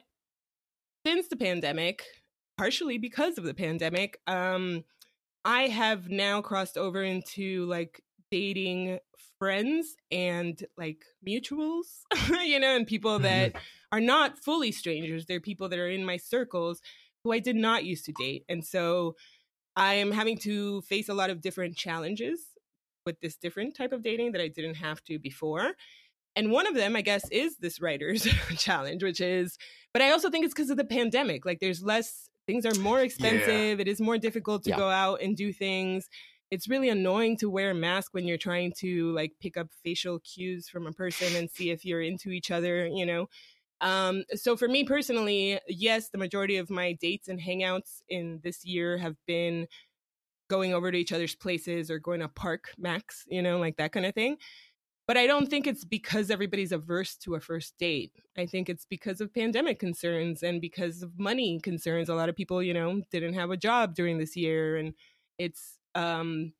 [1.05, 2.05] since the pandemic,
[2.57, 4.83] partially because of the pandemic, um,
[5.43, 8.99] I have now crossed over into like dating
[9.37, 12.03] friends and like mutuals,
[12.43, 13.23] you know, and people mm-hmm.
[13.23, 13.53] that
[13.91, 15.25] are not fully strangers.
[15.25, 16.81] They're people that are in my circles
[17.23, 18.45] who I did not used to date.
[18.49, 19.15] And so
[19.75, 22.39] I am having to face a lot of different challenges
[23.05, 25.73] with this different type of dating that I didn't have to before.
[26.35, 28.23] And one of them, I guess, is this writer's
[28.57, 29.57] challenge, which is,
[29.93, 31.45] but I also think it's because of the pandemic.
[31.45, 33.79] Like there's less, things are more expensive.
[33.79, 34.77] It is more difficult to Yeah.
[34.77, 36.07] go out and do things.
[36.51, 40.19] It's really annoying to wear a mask when you're trying to like pick up facial
[40.19, 43.27] cues from a person and see if you're into each other, you know?
[43.79, 48.63] Um, so for me personally, yes, the majority of my dates and hangouts in this
[48.63, 49.67] year have been
[50.49, 53.93] going over to each other's places or going to park max, you know, like that
[53.93, 54.37] kind of thing.
[55.07, 58.11] But I don't think it's because everybody's averse to a first date.
[58.37, 62.07] I think it's because of pandemic concerns and because of money concerns.
[62.07, 64.93] A lot of people, you know, didn't have a job during this year and
[65.37, 66.53] it's um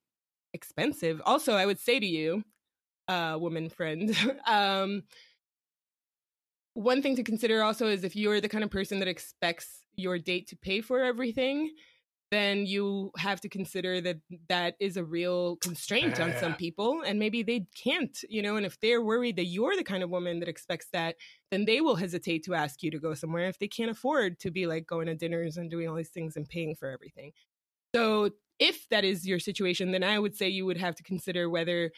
[0.53, 1.21] expensive.
[1.25, 2.43] Also, I would say to you,
[3.07, 4.15] uh woman friend,
[4.47, 5.03] um
[6.73, 10.17] one thing to consider also is if you're the kind of person that expects your
[10.17, 11.71] date to pay for everything,
[12.31, 14.17] then you have to consider that
[14.47, 18.65] that is a real constraint on some people and maybe they can't you know and
[18.65, 21.15] if they're worried that you're the kind of woman that expects that
[21.51, 24.49] then they will hesitate to ask you to go somewhere if they can't afford to
[24.49, 27.31] be like going to dinners and doing all these things and paying for everything
[27.93, 28.29] so
[28.61, 31.91] if that is your situation then i would say you would have to consider whether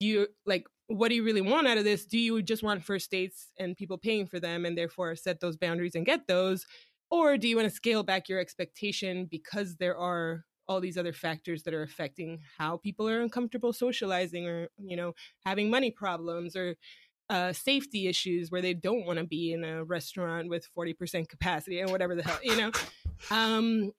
[0.00, 2.06] you like what do you really want out of this?
[2.06, 5.56] Do you just want first dates and people paying for them and therefore set those
[5.56, 6.66] boundaries and get those?
[7.10, 11.12] Or do you want to scale back your expectation because there are all these other
[11.12, 15.14] factors that are affecting how people are uncomfortable socializing or you know
[15.46, 16.74] having money problems or
[17.30, 21.80] uh, safety issues where they don't want to be in a restaurant with 40% capacity
[21.80, 22.72] and whatever the hell you know?
[23.30, 23.92] Um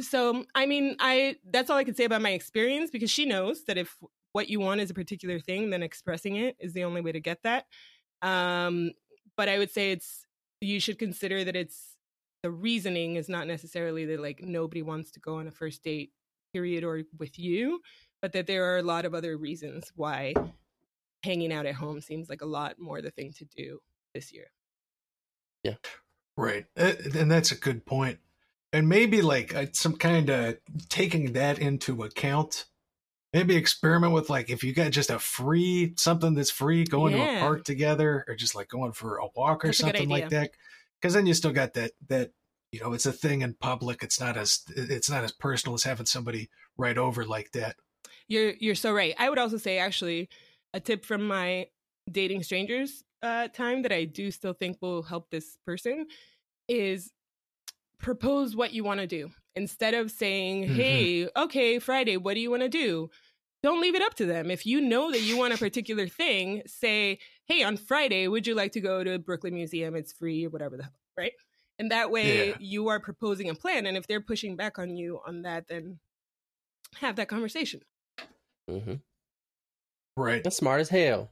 [0.00, 3.64] so i mean i that's all i can say about my experience because she knows
[3.64, 3.96] that if
[4.32, 7.20] what you want is a particular thing then expressing it is the only way to
[7.20, 7.66] get that
[8.22, 8.90] um
[9.36, 10.26] but i would say it's
[10.60, 11.96] you should consider that it's
[12.42, 16.10] the reasoning is not necessarily that like nobody wants to go on a first date
[16.52, 17.80] period or with you
[18.20, 20.32] but that there are a lot of other reasons why
[21.24, 23.78] hanging out at home seems like a lot more the thing to do
[24.14, 24.46] this year
[25.62, 25.76] Yeah.
[26.36, 26.66] Right.
[26.76, 28.18] And that's a good point.
[28.72, 30.56] And maybe like uh, some kind of
[30.88, 32.66] taking that into account.
[33.32, 37.22] Maybe experiment with like if you got just a free something that's free, going to
[37.22, 40.50] a park together, or just like going for a walk or That's something like that.
[41.00, 42.32] Because then you still got that that
[42.72, 44.02] you know it's a thing in public.
[44.02, 47.76] It's not as it's not as personal as having somebody right over like that.
[48.28, 49.14] You're you're so right.
[49.18, 50.28] I would also say actually
[50.74, 51.68] a tip from my
[52.10, 56.06] dating strangers uh, time that I do still think will help this person
[56.68, 57.10] is
[58.02, 60.74] propose what you want to do instead of saying, Mhm.
[60.76, 63.10] "Hey, okay, Friday, what do you want to do?"
[63.62, 64.50] Don't leave it up to them.
[64.50, 68.54] If you know that you want a particular thing, say, "Hey, on Friday, would you
[68.54, 69.94] like to go to Brooklyn Museum?
[69.96, 71.32] It's free or whatever the hell." Right?
[71.78, 72.56] And that way, Yeah.
[72.58, 73.86] you are proposing a plan.
[73.86, 76.00] And if they're pushing back on you on that, then
[76.96, 77.82] have that conversation.
[78.68, 78.94] hmm
[80.16, 80.42] Right.
[80.44, 81.31] That's smart as hell.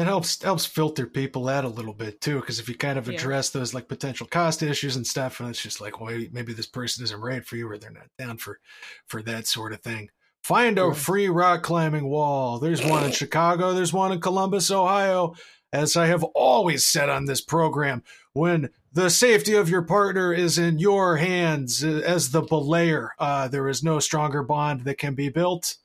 [0.00, 3.06] It helps helps filter people out a little bit too, because if you kind of
[3.08, 3.14] Yeah.
[3.14, 6.66] address those like potential cost issues and stuff, and it's just like, well, maybe this
[6.66, 8.58] person isn't right for you, or they're not down for
[9.06, 10.08] for that sort of thing.
[10.42, 12.58] Find a free rock climbing wall.
[12.58, 13.74] There's one in Chicago.
[13.74, 15.34] There's one in Columbus, Ohio.
[15.72, 20.58] As I have always said on this program, when the safety of your partner is
[20.58, 25.14] in your hands uh, as the belayer, uh, there is no stronger bond that can
[25.14, 25.76] be built.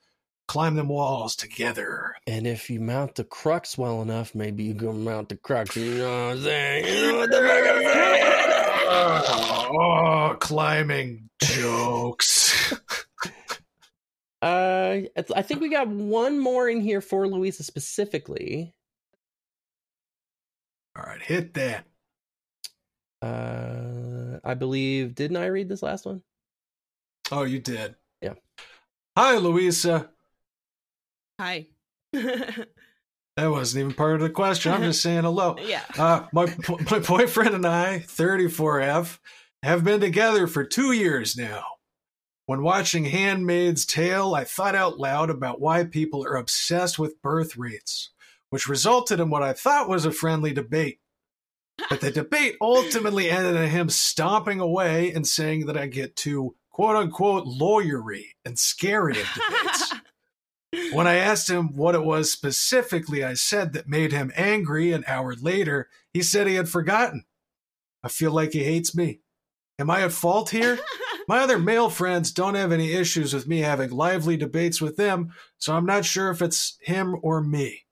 [0.48, 2.16] Climb them walls together.
[2.28, 5.76] And if you mount the crux well enough, maybe you can mount the crux.
[5.76, 6.86] You know what I'm saying?
[6.86, 8.32] You know what the fuck I'm saying?
[9.78, 12.74] Oh, climbing jokes.
[14.42, 18.76] Uh, it's- I think we got one more in here for Louisa specifically.
[20.96, 21.86] All right, hit that.
[23.24, 26.22] Uh, I believe didn't I read this last one?
[27.32, 27.96] Oh, you did.
[28.22, 28.36] Yeah.
[29.18, 30.12] Hi, Louisa.
[31.40, 31.68] Hi.
[33.38, 34.72] That wasn't even part of the question.
[34.72, 35.58] I'm just saying hello.
[35.62, 35.82] yeah.
[35.98, 36.54] Uh, my
[36.90, 39.20] my boyfriend and I, 34F,
[39.62, 41.66] have been together for two years now.
[42.46, 47.58] When watching Handmaid's Tale, I thought out loud about why people are obsessed with birth
[47.58, 48.12] rates,
[48.52, 51.00] which resulted in what I thought was a friendly debate.
[51.90, 56.56] But the debate ultimately ended in him stomping away and saying that I get too
[56.70, 59.94] quote unquote lawyery and scary in debates.
[60.94, 65.04] When I asked him what it was specifically I said that made him angry an
[65.08, 67.26] hour later, he said he had forgotten.
[68.04, 69.20] I feel like he hates me.
[69.80, 70.80] Am I at fault here?
[71.28, 75.34] My other male friends don't have any issues with me having lively debates with them,
[75.58, 77.86] so I'm not sure if it's him or me.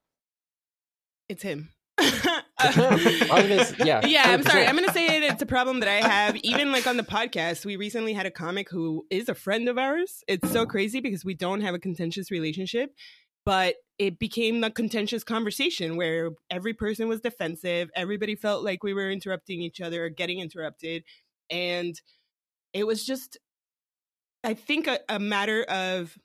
[1.27, 1.71] it's him.
[3.31, 4.65] I gonna yeah, yeah, I'm sorry.
[4.65, 5.23] I'm going to say it.
[5.23, 6.35] It's a problem that I have.
[6.37, 9.77] Even like on the podcast, we recently had a comic who is a friend of
[9.77, 10.23] ours.
[10.27, 12.91] It's so crazy because we don't have a contentious relationship,
[13.45, 17.89] but it became a contentious conversation where every person was defensive.
[17.95, 21.03] Everybody felt like we were interrupting each other or getting interrupted.
[21.49, 21.99] And
[22.73, 23.37] it was just,
[24.43, 26.17] I think, a, a matter of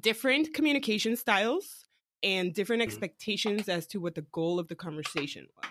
[0.00, 1.85] different communication styles
[2.22, 2.84] and different Mhm.
[2.84, 5.66] expectations as to what the goal of the conversation was.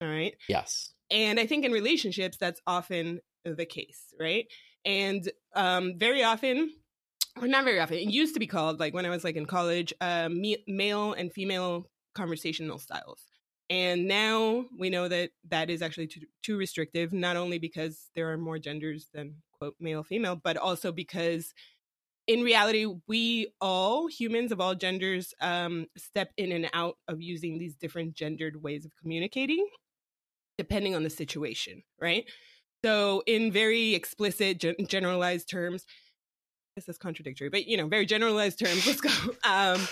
[0.00, 0.36] All right.
[0.48, 0.92] yes.
[1.10, 4.46] And I think in relationships, that's often the case, right?
[4.84, 6.72] And um, very often,
[7.40, 9.46] or not very often, it used to be called, like when I was like in
[9.46, 13.24] college, uh, me- male and female conversational styles.
[13.68, 18.30] And now we know that that is actually too, too restrictive, not only because there
[18.32, 21.52] are more genders than, quote, male, female, but also because
[22.26, 27.58] in reality, we all humans of all genders um, step in and out of using
[27.58, 29.66] these different gendered ways of communicating,
[30.58, 32.24] depending on the situation, right?
[32.84, 35.86] So, in very explicit, gen- generalized terms,
[36.74, 38.86] this is contradictory, but you know, very generalized terms.
[38.86, 39.10] Let's go.
[39.44, 39.86] Um,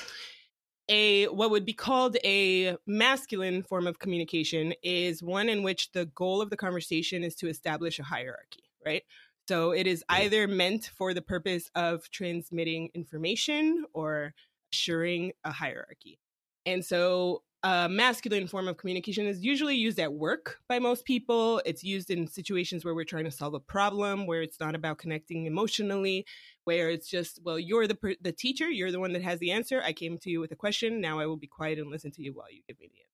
[0.88, 6.06] a what would be called a masculine form of communication is one in which the
[6.06, 9.02] goal of the conversation is to establish a hierarchy, right?
[9.48, 14.32] So it is either meant for the purpose of transmitting information or
[14.72, 16.18] assuring a hierarchy.
[16.66, 21.62] And so a masculine form of communication is usually used at work by most people.
[21.64, 24.98] It's used in situations where we're trying to solve a problem, where it's not about
[24.98, 26.26] connecting emotionally,
[26.64, 29.50] where it's just, well, you're the per- the teacher, you're the one that has the
[29.50, 29.82] answer.
[29.82, 31.00] I came to you with a question.
[31.00, 33.10] Now I will be quiet and listen to you while you give me the answer.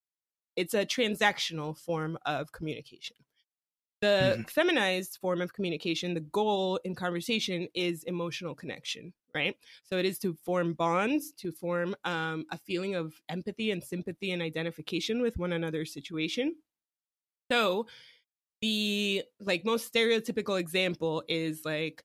[0.57, 3.17] It's a transactional form of communication.
[4.01, 9.55] The feminized form of communication, the goal in conversation is emotional connection, right?
[9.85, 14.31] So it is to form bonds, to form um, a feeling of empathy and sympathy
[14.31, 16.57] and identification with one another's situation.
[17.51, 17.87] So
[18.63, 22.05] the like most stereotypical example is like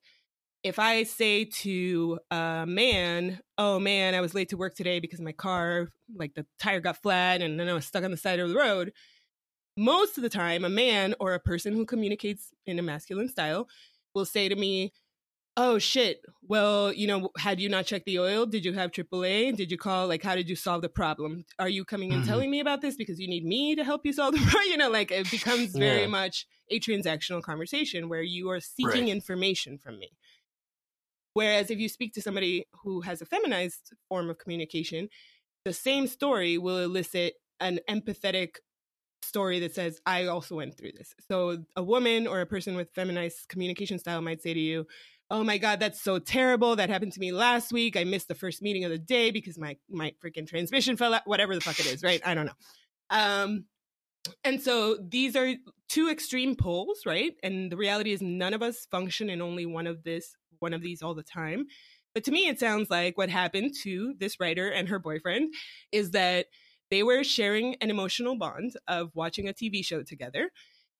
[0.62, 5.20] if I say to a man, "Oh man, I was late to work today because
[5.20, 8.40] my car, like the tire got flat and then I was stuck on the side
[8.40, 8.92] of the road."
[9.76, 13.68] Most of the time, a man or a person who communicates in a masculine style
[14.14, 14.92] will say to me,
[15.56, 18.46] "Oh shit, well, you know, had you not checked the oil?
[18.46, 19.52] Did you have AAA?
[19.52, 20.08] Did you call?
[20.08, 21.44] Like, how did you solve the problem?
[21.58, 22.24] Are you coming and Mhm.
[22.24, 24.64] telling me about this because you need me to help you solve the problem?
[24.70, 26.08] You know, like it becomes very Yeah.
[26.08, 29.10] much a transactional conversation where you are seeking Right.
[29.10, 30.10] information from me.
[31.34, 35.08] Whereas if you speak to somebody who has a feminized form of communication,
[35.64, 38.56] the same story will elicit an empathetic
[39.36, 41.14] story that says I also went through this.
[41.28, 44.86] So a woman or a person with feminized communication style might say to you,
[45.30, 46.74] "Oh my god, that's so terrible.
[46.74, 47.98] That happened to me last week.
[47.98, 51.26] I missed the first meeting of the day because my my freaking transmission fell out.
[51.26, 52.22] Whatever the fuck it is, right?
[52.24, 52.58] I don't know."
[53.10, 53.66] Um,
[54.42, 55.52] and so these are
[55.90, 57.34] two extreme poles, right?
[57.42, 60.80] And the reality is none of us function in only one of this one of
[60.80, 61.66] these all the time.
[62.14, 65.52] But to me, it sounds like what happened to this writer and her boyfriend
[65.92, 66.46] is that
[66.90, 70.50] they were sharing an emotional bond of watching a TV show together.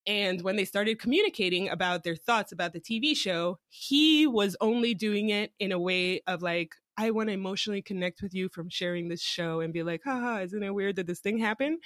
[0.06, 4.94] And when they started communicating about their thoughts about the TV show, he was only
[4.94, 8.68] doing it in a way of like, I want to emotionally connect with you from
[8.68, 11.80] sharing this show and be like, haha, isn't it weird that this thing happened?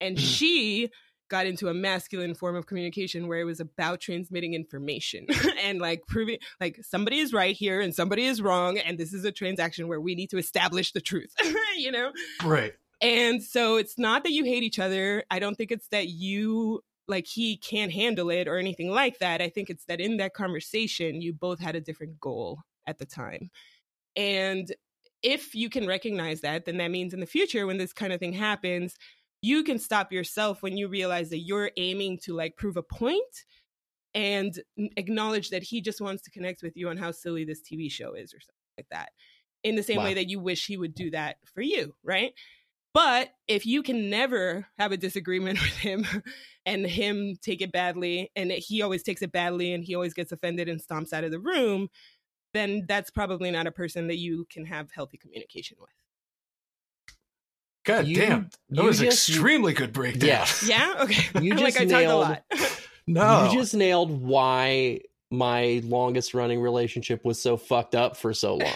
[0.00, 0.20] And Mm.
[0.20, 0.90] she
[1.28, 5.26] got into a masculine form of communication where it was about transmitting information
[5.60, 9.24] and like proving like somebody is right here and somebody is wrong and this is
[9.24, 11.34] a transaction where we need to establish the truth
[11.76, 12.12] you know
[12.44, 12.74] Right.
[13.06, 16.82] And so it's not that you hate each other i don't think it's that you
[17.08, 20.34] like he can't handle it or anything like that i think it's that in that
[20.34, 23.50] conversation you both had a different goal at the time
[24.16, 24.74] and
[25.22, 28.20] if you can recognize that then that means in the future when this kind of
[28.20, 28.96] thing happens
[29.42, 33.44] you can stop yourself when you realize that you're aiming to like prove a point
[34.14, 34.60] and
[34.96, 38.14] acknowledge that he just wants to connect with you on how silly this TV show
[38.14, 39.10] is or something like that.
[39.62, 40.04] In the same Wow.
[40.04, 42.32] way that you wish he would do that for you, right?
[42.96, 46.06] But if you can never have a disagreement with him
[46.64, 50.32] and him take it badly and he always takes it badly and he always gets
[50.32, 51.90] offended and stomps out of the room,
[52.54, 55.90] then that's probably not a person that you can have healthy communication with.
[57.84, 58.48] God You- damn.
[58.70, 60.26] That you was just- extremely good breakdown.
[60.28, 60.64] Yes.
[60.66, 60.94] Yeah?
[61.00, 61.22] Okay.
[61.44, 62.44] You like just I talked a nailed- lot.
[63.06, 63.50] No.
[63.52, 68.72] You just nailed why my longest running relationship was so fucked up for so long.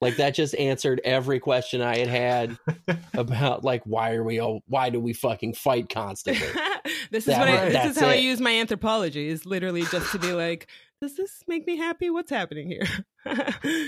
[0.00, 2.58] Like that just answered every question I had had
[3.14, 6.46] about like why are we all why do we fucking fight constantly?
[7.10, 10.12] this is That what I, this is how I use my anthropology is literally just
[10.12, 10.68] to be like,
[11.00, 12.10] does this make me happy?
[12.10, 12.86] What's happening here?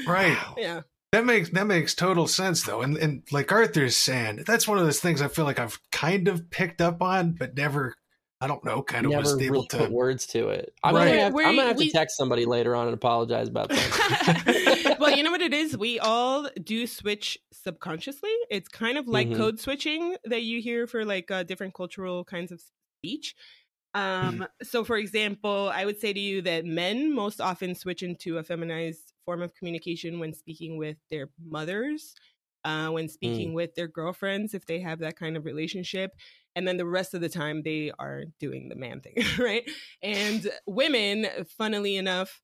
[0.06, 0.36] Right.
[0.56, 0.82] Yeah.
[1.12, 2.80] That makes that makes total sense though.
[2.80, 6.26] And and like Arthur's saying, that's one of those things I feel like I've kind
[6.28, 7.94] of picked up on, but never
[8.42, 10.74] I don't know, kind of was able really to put words to it.
[10.82, 11.06] I'm Right.
[11.10, 14.96] gonna have, I'm gonna have we- to text somebody later on and apologize about that.
[15.00, 15.76] well, you know what it is?
[15.82, 18.32] We all do switch subconsciously.
[18.50, 19.36] It's kind of like Mhm.
[19.36, 22.60] code switching that you hear for like uh, different cultural kinds of
[23.00, 23.34] speech.
[23.94, 28.38] Um, so, for example, I would say to you that men most often switch into
[28.38, 32.14] a feminized form of communication when speaking with their mothers,
[32.64, 36.10] uh, when speaking with their girlfriends, if they have that kind of relationship.
[36.54, 39.68] And then the rest of the time, they are doing the man thing, right?
[40.02, 41.26] And women,
[41.56, 42.40] funnily enough,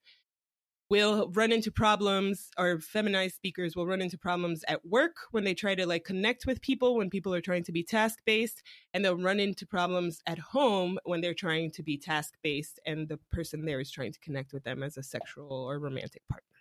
[0.90, 5.54] will run into problems or feminized speakers will run into problems at work when they
[5.54, 8.62] try to like connect with people when people are trying to be task based
[8.94, 13.08] and they'll run into problems at home when they're trying to be task based and
[13.08, 16.57] the person there is trying to connect with them as a sexual or romantic partner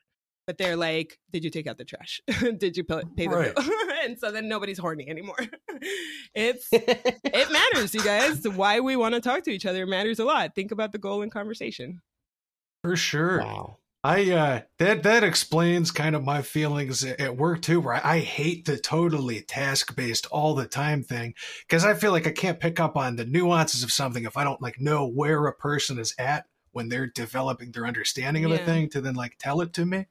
[0.48, 2.20] but they're like did you take out the trash
[2.58, 3.56] did you pay pay the Right.
[3.56, 3.66] bill
[4.04, 5.38] and so then nobody's horny anymore
[6.34, 10.26] it's it matters you guys why we want to talk to each other matters a
[10.26, 12.02] lot think about the goal in conversation
[12.84, 13.40] for sure.
[13.40, 13.78] wow.
[14.04, 18.02] I uh that that explains kind of my feelings at at work too, where I,
[18.16, 21.34] I hate the totally task based all the time thing
[21.68, 24.44] because I feel like I can't pick up on the nuances of something if I
[24.46, 28.60] don't like know where a person is at when they're developing their understanding of a
[28.60, 30.06] thing to then like tell it to me.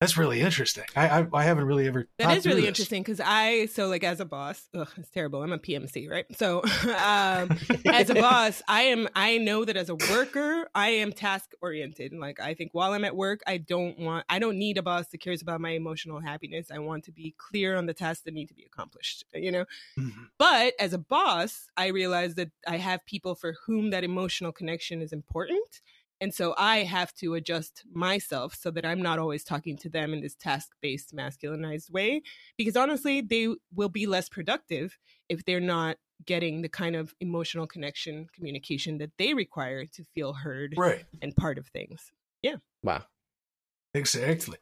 [0.00, 0.84] That's really interesting.
[0.96, 2.08] I I, I haven't really ever.
[2.18, 2.68] That is really this.
[2.68, 5.42] interesting because I so like as a boss, ugh, it's terrible.
[5.42, 6.24] I'm a PMC, right?
[6.38, 7.50] So um,
[7.84, 9.08] as a boss, I am.
[9.14, 12.14] I know that as a worker, I am task oriented.
[12.14, 14.24] Like I think while I'm at work, I don't want.
[14.30, 16.70] I don't need a boss that cares about my emotional happiness.
[16.70, 19.24] I want to be clear on the tasks that need to be accomplished.
[19.34, 19.64] You know.
[19.98, 20.28] Mhm.
[20.38, 25.02] But as a boss, I realize that I have people for whom that emotional connection
[25.02, 25.82] is important.
[26.20, 30.12] And so I have to adjust myself so that I'm not always talking to them
[30.12, 32.22] in this task based, masculinized way.
[32.58, 34.98] Because honestly, they will be less productive
[35.28, 35.96] if they're not
[36.26, 41.04] getting the kind of emotional connection, communication that they require to feel heard Right.
[41.22, 42.12] and part of things.
[42.42, 42.56] Yeah.
[42.82, 43.04] Wow.
[43.94, 44.58] Exactly.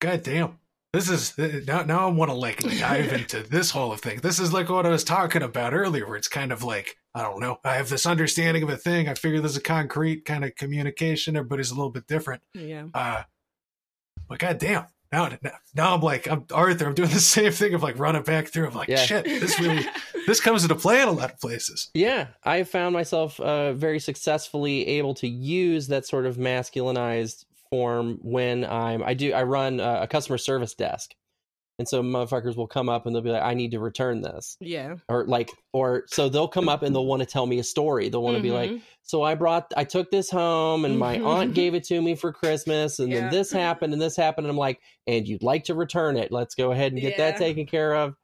[0.00, 0.58] God damn.
[0.92, 1.82] This is uh, now.
[1.82, 4.20] Now I want to like dive into this whole of thing.
[4.20, 7.22] This is like what I was talking about earlier, where it's kind of like I
[7.22, 7.58] don't know.
[7.64, 9.08] I have this understanding of a thing.
[9.08, 11.36] I figure there's a concrete kind of communication.
[11.36, 12.42] Everybody's a little bit different.
[12.54, 12.86] Yeah.
[12.92, 13.22] Uh,
[14.28, 14.86] but god damn.
[15.12, 16.86] Now, now, now I'm like I'm Arthur.
[16.86, 18.66] I'm doing the same thing of like running back through.
[18.66, 18.96] I'm like Yeah.
[18.96, 19.24] shit.
[19.26, 19.86] This really
[20.26, 21.90] this comes into play in a lot of places.
[21.94, 28.18] Yeah, I found myself uh, very successfully able to use that sort of masculinized form
[28.22, 31.14] when I'm I do I run uh, a customer service desk,
[31.78, 34.56] and so motherfuckers will come up and they'll be like, "I need to return this,"
[34.60, 34.96] Yeah.
[35.08, 38.08] or like, or so they'll come up and they'll want to tell me a story.
[38.08, 38.80] They'll want to be like, Mhm.
[39.02, 42.32] "So I brought, I took this home, and my aunt gave it to me for
[42.32, 43.20] Christmas, and Yeah.
[43.22, 46.30] then this happened, and this happened." And I'm like, "And you'd like to return it?
[46.30, 48.14] Let's go ahead and get that taken care of."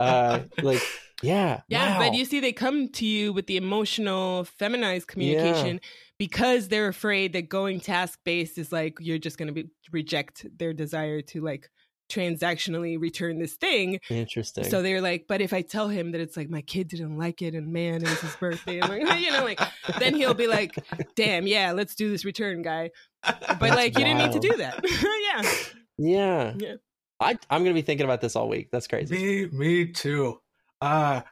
[0.00, 0.82] Uh, like,
[1.22, 1.98] yeah, Yeah, wow.
[2.10, 5.80] but you see, they come to you with the emotional, feminized communication
[6.18, 10.46] because they're afraid that going task based is like you're just going to be reject
[10.58, 11.70] their desire to like
[12.08, 14.00] transactionally return this thing.
[14.08, 14.64] interesting.
[14.64, 17.42] So they're like, but if I tell him that it's like my kid didn't like
[17.42, 19.60] it and man, it was his birthday, I'm like, you know, like
[19.98, 20.76] then he'll be like,
[21.14, 22.90] damn, yeah, let's do this return, guy.
[23.22, 24.84] But like, you didn't need to do that.
[25.98, 25.98] yeah.
[25.98, 26.74] yeah, Yeah.
[27.18, 28.68] I, I'm gonna be thinking about this all week.
[28.70, 29.16] That's crazy.
[29.16, 30.40] Me, me too.
[30.80, 31.22] Uh,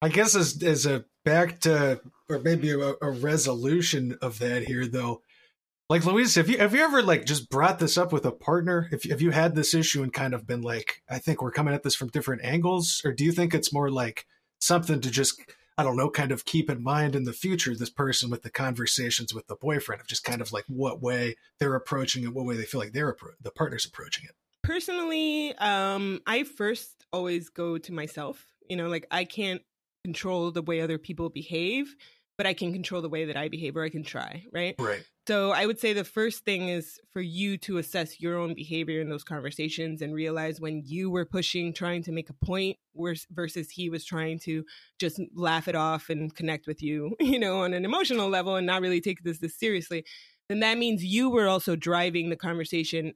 [0.00, 4.86] I guess as as a back to or maybe a, a resolution of that here
[4.86, 5.22] though.
[5.92, 8.88] Like Louise, have you have you ever like just brought this up with a partner?
[8.90, 11.74] If have you had this issue and kind of been like, I think we're coming
[11.74, 14.24] at this from different angles, or do you think it's more like
[14.58, 15.38] something to just
[15.76, 18.48] I don't know, kind of keep in mind in the future, this person with the
[18.48, 22.46] conversations with the boyfriend of just kind of like what way they're approaching it, what
[22.46, 24.34] way they feel like they're appro- the partner's approaching it.
[24.62, 28.46] Personally, um, I first always go to myself.
[28.66, 29.60] You know, like I can't
[30.04, 31.94] control the way other people behave,
[32.38, 34.74] but I can control the way that I behave, or I can try, right?
[34.78, 35.04] Right.
[35.28, 39.00] So I would say the first thing is for you to assess your own behavior
[39.00, 42.76] in those conversations and realize when you were pushing, trying to make a point,
[43.30, 44.64] versus he was trying to
[44.98, 48.66] just laugh it off and connect with you, you know, on an emotional level and
[48.66, 50.04] not really take this this seriously.
[50.48, 53.14] Then that means you were also driving the conversation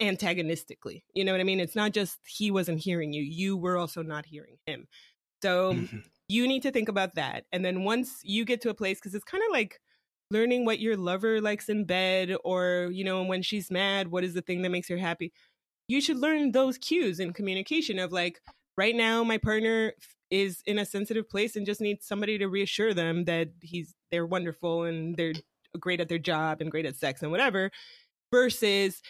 [0.00, 1.04] antagonistically.
[1.14, 1.58] You know what I mean?
[1.60, 4.86] It's not just he wasn't hearing you; you were also not hearing him.
[5.42, 6.02] So Mhm.
[6.28, 7.46] you need to think about that.
[7.52, 9.80] And then once you get to a place, because it's kind of like
[10.30, 14.34] learning what your lover likes in bed, or, you know, when she's mad, what is
[14.34, 15.32] the thing that makes her happy?
[15.88, 18.40] You should learn those cues in communication of like,
[18.76, 19.92] right now, my partner
[20.30, 24.26] is in a sensitive place and just needs somebody to reassure them that he's they're
[24.26, 25.32] wonderful and they're
[25.78, 27.70] great at their job and great at sex and whatever
[28.32, 29.02] versus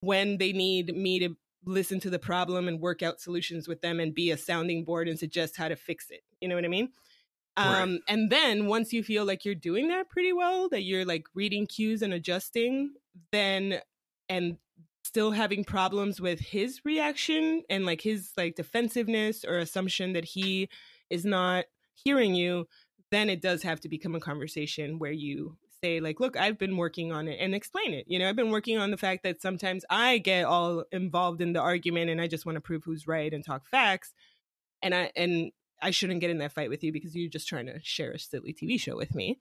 [0.00, 3.98] when they need me to listen to the problem and work out solutions with them
[3.98, 6.20] and be a sounding board and suggest how to fix it.
[6.40, 6.92] You know what I mean?
[7.58, 7.82] Right.
[7.82, 11.26] Um, and then once you feel like you're doing that pretty well, that you're like
[11.34, 12.92] reading cues and adjusting,
[13.32, 13.80] then
[14.28, 14.58] and
[15.04, 20.68] still having problems with his reaction and like his like defensiveness or assumption that he
[21.10, 22.68] is not hearing you,
[23.10, 26.76] then it does have to become a conversation where you say like look i've been
[26.76, 29.40] working on it and explain it you know i've been working on the fact that
[29.40, 33.06] sometimes i get all involved in the argument and i just want to prove who's
[33.06, 34.12] right and talk facts
[34.82, 35.52] and i and
[35.82, 38.18] i shouldn't get in that fight with you because you're just trying to share a
[38.18, 39.38] silly tv show with me.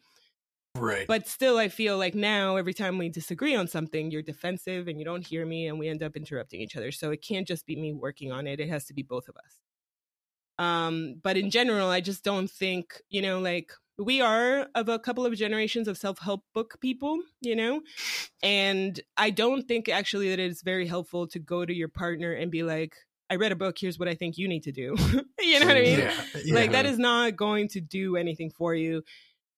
[0.75, 1.07] Right.
[1.07, 4.99] but still i feel like now every time we disagree on something you're defensive and
[4.99, 6.91] you don't hear me and we end up interrupting each other.
[6.91, 8.59] So it can't just be me working on it.
[8.59, 10.63] It has to be both of us.
[10.63, 14.99] Um but in general i just don't think you know like we are of a
[14.99, 17.81] couple of generations of self-help book people you know?
[18.43, 22.51] And i don't think actually that it's very helpful to go to your partner and
[22.51, 22.95] be like
[23.29, 24.95] i read a book here's what i think you need to do.
[25.39, 25.99] You know what i mean?
[25.99, 26.13] Yeah,
[26.43, 26.55] yeah.
[26.55, 29.03] like that is not going to do anything for you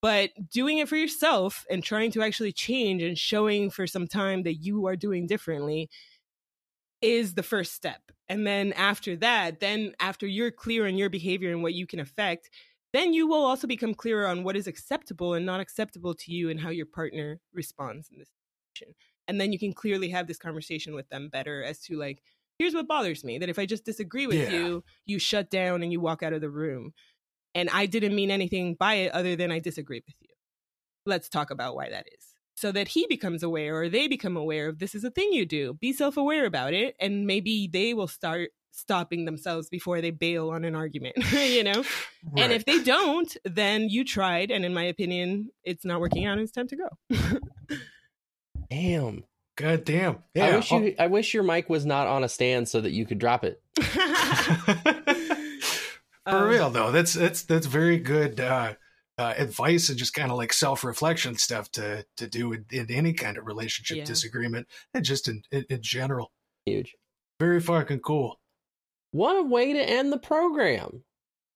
[0.02, 4.44] but doing it for yourself and trying to actually change and showing for some time
[4.44, 5.90] that you are doing differently
[7.02, 11.52] is the first step and then after that then after you're clear on your behavior
[11.52, 12.50] and what you can affect
[12.92, 16.50] then you will also become clearer on what is acceptable and not acceptable to you
[16.50, 18.28] and how your partner responds in this
[18.74, 18.94] situation
[19.30, 22.22] and then you can clearly have this conversation with them better as to like
[22.60, 24.52] here's what bothers me that if i just disagree with Yeah.
[24.52, 26.94] you you shut down and you walk out of the room
[27.56, 30.30] and I didn't mean anything by it other than I disagree with you.
[31.06, 32.26] Let's talk about why that is.
[32.56, 35.46] So that he becomes aware or they become aware of this is a thing you
[35.46, 35.74] do.
[35.74, 40.50] Be self aware about it, and maybe they will start stopping themselves before they bail
[40.52, 41.84] on an argument, you know?
[42.38, 46.34] And if they don't, then you tried, and in my opinion, it's not working out,
[46.34, 47.40] and it's time to go.
[48.70, 49.24] Damn.
[49.60, 50.20] God damn.
[50.34, 50.46] Yeah.
[50.48, 50.96] I wish you.
[50.98, 53.62] I wish your mic was not on a stand so that you could drop it.
[56.26, 58.74] For Um, real though, that's that's that's very good uh,
[59.18, 62.90] uh, advice and just kind of like self reflection stuff to to do in, in
[62.90, 64.04] any kind of relationship Yeah.
[64.06, 66.32] disagreement and just in, in in general.
[66.66, 66.96] Huge.
[67.40, 68.40] Very fucking cool.
[69.12, 71.04] What a way to end the program.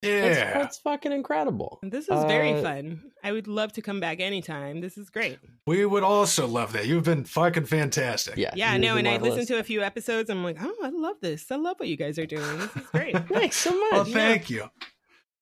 [0.03, 0.53] That's, Yeah.
[0.59, 1.79] that's fucking incredible.
[1.81, 3.11] This is very Uh, fun.
[3.23, 4.81] I would love to come back anytime.
[4.81, 5.39] This is great.
[5.65, 6.85] we would also love that.
[6.87, 8.37] You've been fucking fantastic.
[8.37, 8.51] Yeah.
[8.55, 8.95] Yeah, I you've know.
[8.95, 10.29] been And I listened to a few episodes.
[10.29, 11.51] I'm like, oh, I love this.
[11.51, 12.59] I love what you guys are doing.
[12.59, 13.17] This is great.
[13.29, 13.91] Thanks so much.
[13.91, 14.69] Well, thank you.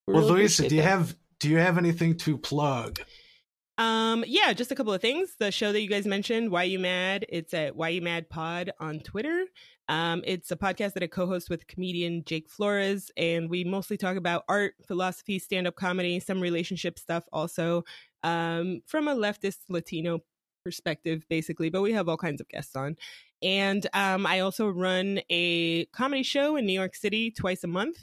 [0.07, 0.88] We Well, really Louisa, appreciate do you that.
[0.89, 2.99] have do you have anything to plug?
[3.77, 5.35] Um, yeah, just a couple of things.
[5.39, 8.71] The show that you guys mentioned, Why You Mad, it's at Why You Mad Pod
[8.79, 9.45] on Twitter.
[9.91, 14.15] Um, it's a podcast that I co-host with comedian Jake Flores, and we mostly talk
[14.15, 17.84] about art, philosophy, stand-up comedy, some relationship stuff, also
[18.23, 20.22] um, from a leftist Latino
[20.63, 21.69] perspective, basically.
[21.69, 22.95] But we have all kinds of guests on,
[23.43, 27.97] and um, I also run a comedy show in New York City twice a month.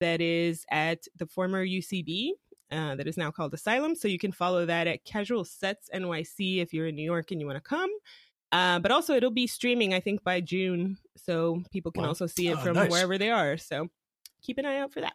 [0.00, 2.30] That is at the former UCB,
[2.72, 3.94] uh, that is now called Asylum.
[3.94, 7.40] So you can follow that at Casual Sets NYC if you're in New York and
[7.40, 7.90] you want to come.
[8.52, 10.98] Uh, but also, it'll be streaming, I think, by June.
[11.16, 12.08] So people can Wow.
[12.08, 12.90] also see it Oh, from nice.
[12.90, 13.56] wherever they are.
[13.56, 13.88] So
[14.42, 15.14] keep an eye out for that.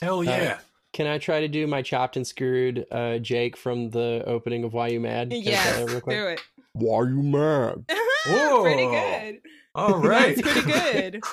[0.00, 0.58] Hell yeah.
[0.92, 4.74] Can I try to do my chopped and screwed uh, Jake from the opening of
[4.74, 5.30] Why You Mad?
[5.30, 6.16] Can I try that real quick?
[6.16, 6.40] do it.
[6.74, 7.84] Why you mad?
[8.24, 9.40] pretty good.
[9.74, 10.36] All right.
[10.36, 11.22] That's pretty good.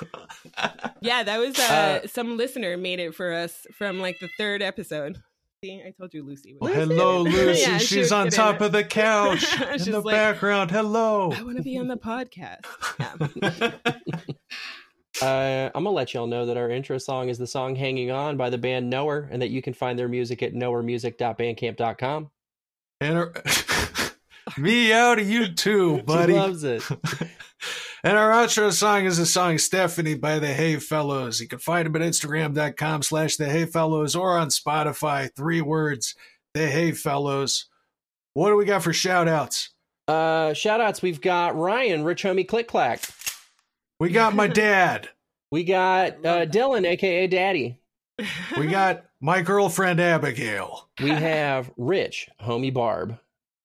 [1.02, 5.22] Yeah, that was uh, some listener made it for us from like the third episode.
[5.62, 6.56] See, I told you Lucy.
[6.58, 7.20] Well, was hello.
[7.24, 7.60] Lucy.
[7.60, 9.40] Yeah, She's was on top of the couch
[9.72, 10.70] She's in the like, background.
[10.70, 11.32] Hello.
[11.32, 12.64] I want to be on the podcast.
[12.98, 13.72] Yeah.
[15.20, 18.38] Uh, I'm gonna let y'all know that our intro song is the song "Hanging On"
[18.38, 22.30] by the band Knower, and that you can find their music at knowermusic.bandcamp.com.
[23.02, 23.32] and our,
[24.56, 26.32] me out of you too, buddy.
[26.32, 26.82] She loves it.
[28.02, 31.40] And our outro song is the song Stephanie by the Hey Fellows.
[31.40, 35.30] You can find them at Instagram.com slash the Hey Fellows or on Spotify.
[35.34, 36.14] Three words,
[36.54, 37.66] the Hey Fellows.
[38.34, 39.70] What do we got for shout outs?
[40.08, 41.02] Uh, shout outs.
[41.02, 43.02] We've got Ryan, Rich Homie Click Clack.
[43.98, 45.08] We got my dad.
[45.52, 47.80] We got uh, Dylan, aka Daddy.
[48.56, 50.88] We got my girlfriend Abigail.
[51.02, 53.18] We have Rich, Homie Barb.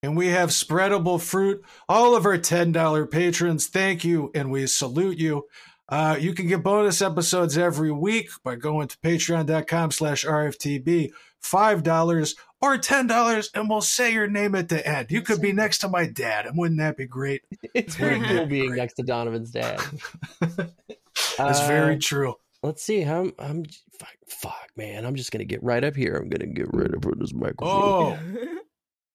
[0.06, 1.64] And we have spreadable fruit.
[1.90, 5.48] All of our $10 patrons, thank you, and we salute you.
[5.90, 11.12] Uh, you can get bonus episodes every week by going to patreon.com slash RFTB,
[11.44, 15.08] $5 or $10, and we'll say your name at the end.
[15.10, 17.42] You could be next to my dad, and wouldn't that be great?
[17.74, 19.82] It's very cool being next to Donovan's dad.
[21.38, 22.36] That's Uh, very true.
[22.64, 23.02] Let's see.
[23.02, 23.34] I'm.
[23.40, 23.66] I'm.
[24.00, 25.06] Fuck, fuck, man.
[25.06, 26.16] I'm just gonna get right up here.
[26.16, 28.18] I'm gonna get right up for this microphone, Oh,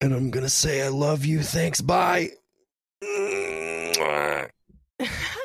[0.00, 1.42] and I'm gonna say I love you.
[1.42, 1.80] Thanks.
[1.80, 2.30] Bye.
[3.00, 4.50] that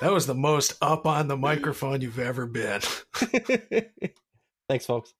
[0.01, 2.81] was the most up on the microphone you've ever been.
[4.69, 5.13] Thanks, folks.